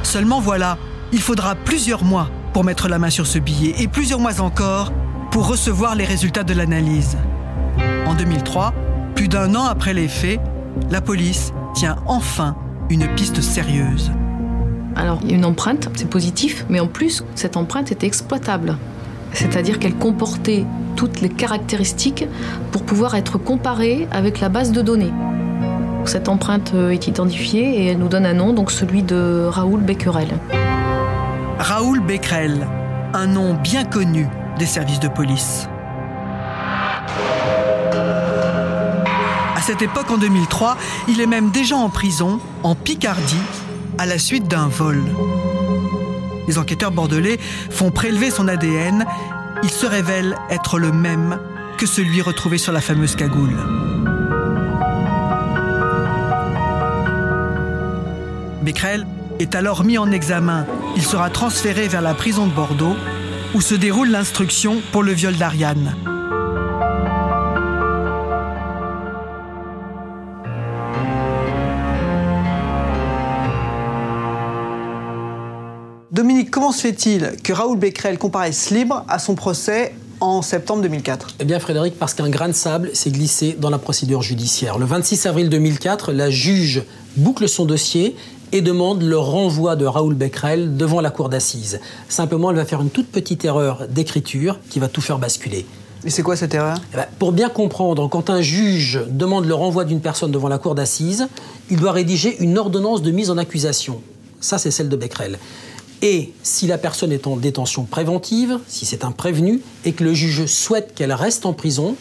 Seulement 0.03 0.41
voilà, 0.41 0.79
il 1.13 1.21
faudra 1.21 1.55
plusieurs 1.55 2.05
mois 2.05 2.31
pour 2.53 2.65
mettre 2.65 2.89
la 2.89 2.99
main 2.99 3.11
sur 3.11 3.27
ce 3.27 3.39
billet 3.39 3.75
et 3.79 3.89
plusieurs 3.89 4.19
mois 4.19 4.41
encore 4.41 4.93
pour 5.31 5.47
recevoir 5.47 5.95
les 5.95 6.05
résultats 6.05 6.45
de 6.45 6.55
l'analyse. 6.55 7.17
En 8.07 8.15
2003, 8.15 8.73
plus 9.19 9.27
d'un 9.27 9.57
an 9.57 9.65
après 9.65 9.95
les 9.95 10.07
faits, 10.07 10.39
la 10.93 11.01
police 11.01 11.53
tient 11.75 11.97
enfin 12.07 12.55
une 12.89 13.05
piste 13.17 13.41
sérieuse. 13.41 14.13
Alors, 14.95 15.19
il 15.25 15.31
y 15.31 15.33
a 15.33 15.37
une 15.37 15.45
empreinte, 15.45 15.89
c'est 15.97 16.09
positif, 16.09 16.65
mais 16.69 16.79
en 16.79 16.87
plus, 16.87 17.25
cette 17.35 17.57
empreinte 17.57 17.91
était 17.91 18.07
exploitable. 18.07 18.77
C'est-à-dire 19.33 19.81
qu'elle 19.81 19.97
comportait 19.97 20.65
toutes 20.95 21.21
les 21.21 21.31
caractéristiques 21.31 22.27
pour 22.71 22.85
pouvoir 22.85 23.17
être 23.17 23.39
comparée 23.39 24.07
avec 24.13 24.39
la 24.39 24.49
base 24.49 24.71
de 24.71 24.83
données. 24.83 25.13
Cette 26.05 26.29
empreinte 26.29 26.71
euh, 26.75 26.91
est 26.91 27.09
identifiée 27.09 27.83
et 27.83 27.87
elle 27.87 27.99
nous 27.99 28.07
donne 28.07 28.25
un 28.25 28.35
nom, 28.35 28.53
donc 28.53 28.71
celui 28.71 29.03
de 29.03 29.49
Raoul 29.51 29.81
Becquerel. 29.81 30.29
Raoul 31.59 31.99
Becquerel, 31.99 32.69
un 33.15 33.27
nom 33.27 33.55
bien 33.55 33.85
connu 33.85 34.29
des 34.61 34.67
services 34.67 35.01
de 35.01 35.09
police. 35.09 35.69
Cette 39.69 39.83
époque, 39.83 40.11
en 40.11 40.17
2003, 40.17 40.79
il 41.09 41.21
est 41.21 41.27
même 41.27 41.51
déjà 41.51 41.77
en 41.77 41.91
prison, 41.91 42.41
en 42.63 42.75
Picardie, 42.75 43.37
à 43.99 44.07
la 44.07 44.19
suite 44.19 44.49
d'un 44.49 44.67
vol. 44.67 45.05
Les 46.47 46.57
enquêteurs 46.57 46.91
bordelais 46.91 47.39
font 47.69 47.91
prélever 47.91 48.31
son 48.31 48.49
ADN. 48.49 49.05
Il 49.63 49.69
se 49.69 49.85
révèle 49.85 50.37
être 50.49 50.79
le 50.79 50.91
même 50.91 51.39
que 51.77 51.85
celui 51.85 52.23
retrouvé 52.23 52.57
sur 52.57 52.73
la 52.73 52.81
fameuse 52.81 53.15
cagoule. 53.15 53.59
Becquerel 58.63 59.07
est 59.39 59.55
alors 59.55 59.85
mis 59.85 59.99
en 59.99 60.11
examen. 60.11 60.65
Il 60.97 61.03
sera 61.03 61.29
transféré 61.29 61.89
vers 61.89 62.01
la 62.01 62.15
prison 62.15 62.47
de 62.47 62.53
Bordeaux, 62.53 62.97
où 63.55 63.61
se 63.61 63.75
déroule 63.75 64.09
l'instruction 64.09 64.81
pour 64.93 65.03
le 65.03 65.13
viol 65.13 65.37
d'Ariane. 65.37 65.95
Dominique, 76.19 76.51
comment 76.51 76.73
se 76.73 76.81
fait-il 76.81 77.35
que 77.45 77.53
Raoul 77.53 77.79
Becquerel 77.79 78.19
comparaisse 78.19 78.71
libre 78.71 79.05
à 79.07 79.21
son 79.21 79.37
procès 79.37 79.95
en 80.19 80.43
septembre 80.43 80.83
2004 80.83 81.37
Eh 81.39 81.45
bien 81.45 81.61
Frédéric, 81.61 81.97
parce 81.97 82.13
qu'un 82.13 82.29
grain 82.29 82.49
de 82.49 82.55
sable 82.55 82.91
s'est 82.93 83.13
glissé 83.13 83.57
dans 83.57 83.71
la 83.71 83.79
procédure 83.79 84.21
judiciaire. 84.21 84.79
Le 84.79 84.85
26 84.85 85.27
avril 85.27 85.49
2004, 85.49 86.11
la 86.11 86.29
juge 86.29 86.83
boucle 87.17 87.49
son 87.49 87.67
dossier 87.67 88.17
et 88.51 88.63
demande 88.63 89.03
le 89.03 89.17
renvoi 89.17 89.77
de 89.77 89.87
Raoul 89.87 90.15
Becquerel 90.15 90.77
devant 90.77 91.01
la 91.01 91.11
cour 91.11 91.29
d'assises. 91.29 91.79
Simplement, 92.09 92.51
elle 92.51 92.57
va 92.57 92.65
faire 92.65 92.83
une 92.83 92.91
toute 92.91 93.13
petite 93.13 93.45
erreur 93.45 93.87
d'écriture 93.89 94.59
qui 94.71 94.81
va 94.81 94.89
tout 94.89 95.01
faire 95.01 95.21
basculer. 95.21 95.67
Et 96.05 96.11
c'est 96.11 96.25
quoi 96.25 96.35
cette 96.35 96.53
erreur? 96.53 96.79
Eh 96.95 96.97
ben, 96.97 97.07
Pour 97.21 97.31
bien 97.31 97.49
comprendre, 97.49 98.09
quand 98.09 98.29
un 98.29 98.41
juge 98.41 98.99
demande 99.09 99.45
le 99.45 99.55
renvoi 99.55 99.85
d'une 99.85 100.01
personne 100.01 100.33
devant 100.33 100.49
la 100.49 100.59
cour 100.59 100.75
d'assises, 100.75 101.29
il 101.71 101.79
doit 101.79 101.93
rédiger 101.93 102.43
une 102.43 102.59
ordonnance 102.59 103.03
de 103.03 103.13
mise 103.13 103.31
en 103.31 103.39
accusation. 103.39 104.03
Ça, 104.41 104.59
c'est 104.59 104.73
celle 104.73 104.89
de 104.89 104.97
Becquerel. 104.97 105.39
Et 106.03 106.33
si 106.43 106.67
la 106.67 106.79
personne 106.79 107.13
est 107.13 107.27
en 107.27 107.37
détention 107.37 107.85
préventive, 107.85 108.59
si 108.69 108.87
c'est 108.87 109.05
un 109.05 109.11
prévenu, 109.11 109.61
et 109.85 109.93
que 109.93 110.05
le 110.05 110.15
juge 110.15 110.47
souhaite 110.47 110.95
qu'elle 110.95 111.13
reste 111.13 111.45
en 111.45 111.53
prison, 111.53 111.97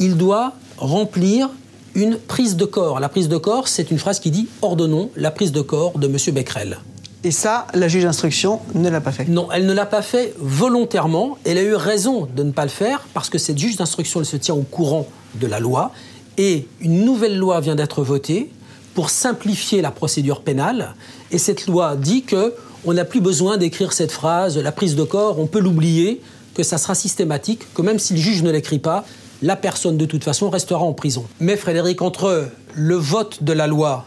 il 0.00 0.16
doit 0.16 0.54
remplir 0.78 1.50
une 1.94 2.18
prise 2.18 2.56
de 2.56 2.64
corps. 2.64 3.00
La 3.00 3.08
prise 3.08 3.28
de 3.28 3.36
corps, 3.36 3.68
c'est 3.68 3.90
une 3.90 3.98
phrase 3.98 4.20
qui 4.20 4.30
dit 4.30 4.48
ordonnons 4.62 5.10
la 5.16 5.30
prise 5.30 5.52
de 5.52 5.60
corps 5.60 5.98
de 5.98 6.06
M. 6.06 6.16
Becquerel. 6.34 6.78
Et 7.24 7.30
ça, 7.30 7.66
la 7.72 7.88
juge 7.88 8.04
d'instruction 8.04 8.60
ne 8.74 8.88
l'a 8.88 9.00
pas 9.00 9.10
fait 9.10 9.26
Non, 9.26 9.48
elle 9.50 9.66
ne 9.66 9.72
l'a 9.72 9.86
pas 9.86 10.02
fait 10.02 10.34
volontairement. 10.38 11.38
Elle 11.44 11.58
a 11.58 11.62
eu 11.62 11.74
raison 11.74 12.28
de 12.36 12.42
ne 12.42 12.52
pas 12.52 12.64
le 12.64 12.70
faire 12.70 13.06
parce 13.14 13.30
que 13.30 13.38
cette 13.38 13.58
juge 13.58 13.76
d'instruction, 13.76 14.20
elle 14.20 14.26
se 14.26 14.36
tient 14.36 14.54
au 14.54 14.62
courant 14.62 15.08
de 15.34 15.46
la 15.46 15.58
loi. 15.58 15.92
Et 16.38 16.68
une 16.80 17.04
nouvelle 17.04 17.36
loi 17.36 17.60
vient 17.60 17.74
d'être 17.74 18.02
votée 18.02 18.50
pour 18.94 19.10
simplifier 19.10 19.80
la 19.80 19.90
procédure 19.90 20.42
pénale. 20.42 20.94
Et 21.30 21.38
cette 21.38 21.66
loi 21.66 21.96
dit 21.96 22.22
que 22.22 22.54
on 22.86 22.94
n'a 22.94 23.04
plus 23.04 23.20
besoin 23.20 23.56
d'écrire 23.56 23.92
cette 23.92 24.12
phrase, 24.12 24.56
la 24.56 24.72
prise 24.72 24.94
de 24.94 25.02
corps, 25.02 25.38
on 25.38 25.46
peut 25.46 25.58
l'oublier, 25.58 26.20
que 26.54 26.62
ça 26.62 26.78
sera 26.78 26.94
systématique, 26.94 27.62
que 27.74 27.82
même 27.82 27.98
si 27.98 28.14
le 28.14 28.20
juge 28.20 28.42
ne 28.42 28.50
l'écrit 28.50 28.78
pas, 28.78 29.04
la 29.42 29.56
personne 29.56 29.98
de 29.98 30.06
toute 30.06 30.24
façon 30.24 30.48
restera 30.48 30.82
en 30.82 30.94
prison. 30.94 31.26
Mais 31.40 31.56
Frédéric, 31.56 32.00
entre 32.00 32.48
le 32.74 32.94
vote 32.94 33.42
de 33.42 33.52
la 33.52 33.66
loi 33.66 34.06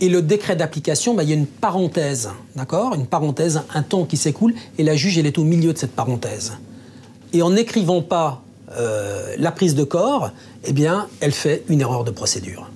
et 0.00 0.08
le 0.08 0.22
décret 0.22 0.56
d'application, 0.56 1.14
bah, 1.14 1.22
il 1.22 1.28
y 1.28 1.32
a 1.32 1.36
une 1.36 1.46
parenthèse, 1.46 2.30
d'accord? 2.56 2.94
Une 2.94 3.06
parenthèse, 3.06 3.62
un 3.72 3.82
temps 3.82 4.04
qui 4.04 4.16
s'écoule, 4.16 4.54
et 4.78 4.82
la 4.82 4.96
juge, 4.96 5.18
elle 5.18 5.26
est 5.26 5.38
au 5.38 5.44
milieu 5.44 5.72
de 5.72 5.78
cette 5.78 5.92
parenthèse. 5.92 6.54
Et 7.32 7.42
en 7.42 7.50
n'écrivant 7.50 8.02
pas 8.02 8.42
euh, 8.76 9.34
la 9.38 9.52
prise 9.52 9.74
de 9.76 9.84
corps, 9.84 10.30
eh 10.64 10.72
bien, 10.72 11.06
elle 11.20 11.32
fait 11.32 11.62
une 11.68 11.80
erreur 11.80 12.02
de 12.02 12.10
procédure. 12.10 12.70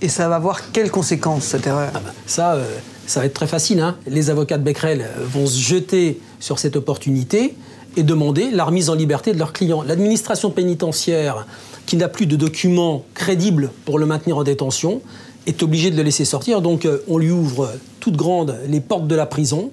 Et 0.00 0.08
ça 0.08 0.28
va 0.28 0.36
avoir 0.36 0.72
quelles 0.72 0.90
conséquences, 0.90 1.44
cette 1.44 1.66
erreur? 1.66 1.90
Ah 1.94 2.00
bah, 2.00 2.12
Ça, 2.26 2.54
euh, 2.54 2.64
ça 3.06 3.20
va 3.20 3.26
être 3.26 3.34
très 3.34 3.46
facile. 3.46 3.80
Hein. 3.80 3.96
Les 4.06 4.30
avocats 4.30 4.58
de 4.58 4.62
Becquerel 4.62 5.06
vont 5.24 5.46
se 5.46 5.58
jeter 5.58 6.20
sur 6.40 6.58
cette 6.58 6.76
opportunité 6.76 7.54
et 7.96 8.02
demander 8.02 8.50
la 8.50 8.64
remise 8.64 8.90
en 8.90 8.94
liberté 8.94 9.32
de 9.32 9.38
leurs 9.38 9.52
clients. 9.52 9.82
L'administration 9.82 10.50
pénitentiaire, 10.50 11.46
qui 11.86 11.96
n'a 11.96 12.08
plus 12.08 12.26
de 12.26 12.36
documents 12.36 13.04
crédibles 13.14 13.70
pour 13.84 13.98
le 13.98 14.06
maintenir 14.06 14.36
en 14.36 14.44
détention, 14.44 15.00
est 15.46 15.62
obligée 15.62 15.90
de 15.90 15.96
le 15.96 16.02
laisser 16.02 16.24
sortir. 16.24 16.60
Donc 16.60 16.84
euh, 16.84 16.98
on 17.08 17.18
lui 17.18 17.30
ouvre 17.30 17.72
toutes 18.00 18.16
grandes 18.16 18.58
les 18.68 18.80
portes 18.80 19.06
de 19.06 19.14
la 19.14 19.26
prison. 19.26 19.70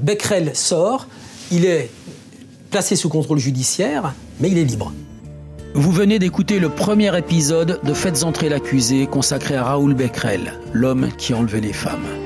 Becquerel 0.00 0.54
sort, 0.54 1.08
il 1.50 1.64
est 1.64 1.90
placé 2.70 2.96
sous 2.96 3.08
contrôle 3.08 3.38
judiciaire, 3.38 4.14
mais 4.40 4.50
il 4.50 4.58
est 4.58 4.64
libre. 4.64 4.92
Vous 5.74 5.90
venez 5.90 6.18
d'écouter 6.18 6.58
le 6.58 6.70
premier 6.70 7.16
épisode 7.18 7.80
de 7.84 7.92
Faites 7.92 8.24
entrer 8.24 8.48
l'accusé 8.48 9.06
consacré 9.06 9.56
à 9.56 9.64
Raoul 9.64 9.94
Becquerel, 9.94 10.54
l'homme 10.72 11.08
qui 11.18 11.34
enlevait 11.34 11.60
les 11.60 11.74
femmes. 11.74 12.25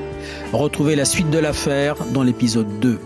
Retrouvez 0.53 0.97
la 0.97 1.05
suite 1.05 1.29
de 1.29 1.37
l'affaire 1.37 1.95
dans 2.13 2.23
l'épisode 2.23 2.67
2. 2.81 2.99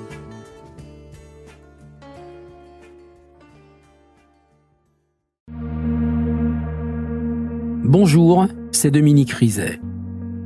Bonjour, 7.83 8.47
c'est 8.71 8.89
Dominique 8.89 9.31
Rizet. 9.31 9.79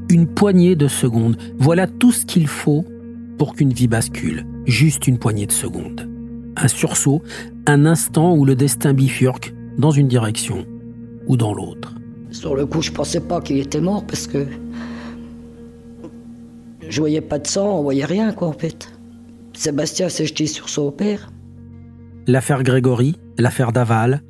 Une 0.10 0.28
poignée 0.28 0.76
de 0.76 0.90
secondes, 0.90 1.38
voilà 1.58 1.88
tout 1.88 2.12
ce 2.12 2.26
qu'il 2.26 2.48
faut 2.48 2.84
pour 3.38 3.54
qu'une 3.56 3.72
vie 3.72 3.88
bascule. 3.88 4.46
Juste 4.66 5.08
une 5.08 5.20
poignée 5.20 5.46
de 5.46 5.54
secondes. 5.54 6.10
Un 6.58 6.68
sursaut, 6.68 7.22
un 7.66 7.86
instant 7.86 8.36
où 8.36 8.44
le 8.44 8.56
destin 8.56 8.94
bifurque 8.94 9.54
dans 9.78 9.92
une 9.92 10.10
direction 10.10 10.66
ou 11.28 11.38
dans 11.38 11.54
l'autre. 11.54 11.96
Sur 12.32 12.56
le 12.56 12.66
coup, 12.66 12.82
je 12.82 12.92
pensais 12.92 13.22
pas 13.22 13.40
qu'il 13.40 13.60
était 13.60 13.80
mort 13.80 14.06
parce 14.06 14.28
que 14.28 14.46
je 16.90 17.00
voyais 17.00 17.22
pas 17.22 17.40
de 17.40 17.48
sang, 17.48 17.80
on 17.80 17.84
voyait 17.84 18.06
rien, 18.06 18.34
quoi, 18.34 18.48
en 18.48 18.54
fait. 18.54 18.92
Sébastien 19.54 20.10
s'est 20.10 20.26
jeté 20.26 20.48
sur 20.48 20.70
son 20.70 20.92
père. 20.92 21.32
L'affaire 22.28 22.64
Grégory, 22.64 23.16
l'affaire 23.38 23.72
Daval, 23.72 24.22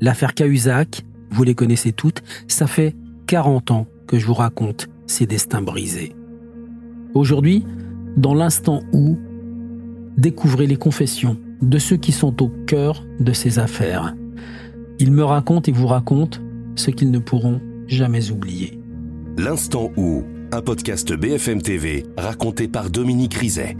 l'affaire 0.00 0.34
Cahuzac, 0.34 1.04
vous 1.30 1.44
les 1.44 1.54
connaissez 1.54 1.92
toutes, 1.92 2.22
ça 2.48 2.66
fait 2.66 2.94
40 3.26 3.70
ans 3.70 3.86
que 4.06 4.18
je 4.18 4.26
vous 4.26 4.34
raconte 4.34 4.88
ces 5.06 5.26
destins 5.26 5.62
brisés. 5.62 6.14
Aujourd'hui, 7.14 7.64
dans 8.16 8.34
l'instant 8.34 8.82
où, 8.92 9.18
découvrez 10.16 10.66
les 10.66 10.76
confessions 10.76 11.36
de 11.62 11.78
ceux 11.78 11.96
qui 11.96 12.12
sont 12.12 12.42
au 12.42 12.48
cœur 12.66 13.04
de 13.20 13.32
ces 13.32 13.58
affaires. 13.58 14.14
Ils 14.98 15.12
me 15.12 15.24
racontent 15.24 15.70
et 15.70 15.74
vous 15.74 15.86
racontent 15.86 16.38
ce 16.74 16.90
qu'ils 16.90 17.10
ne 17.10 17.18
pourront 17.18 17.60
jamais 17.86 18.30
oublier. 18.30 18.80
L'instant 19.36 19.90
où 19.96 20.24
un 20.52 20.62
podcast 20.62 21.12
BFM 21.12 21.62
TV 21.62 22.06
raconté 22.16 22.68
par 22.68 22.90
Dominique 22.90 23.34
Rizet. 23.34 23.76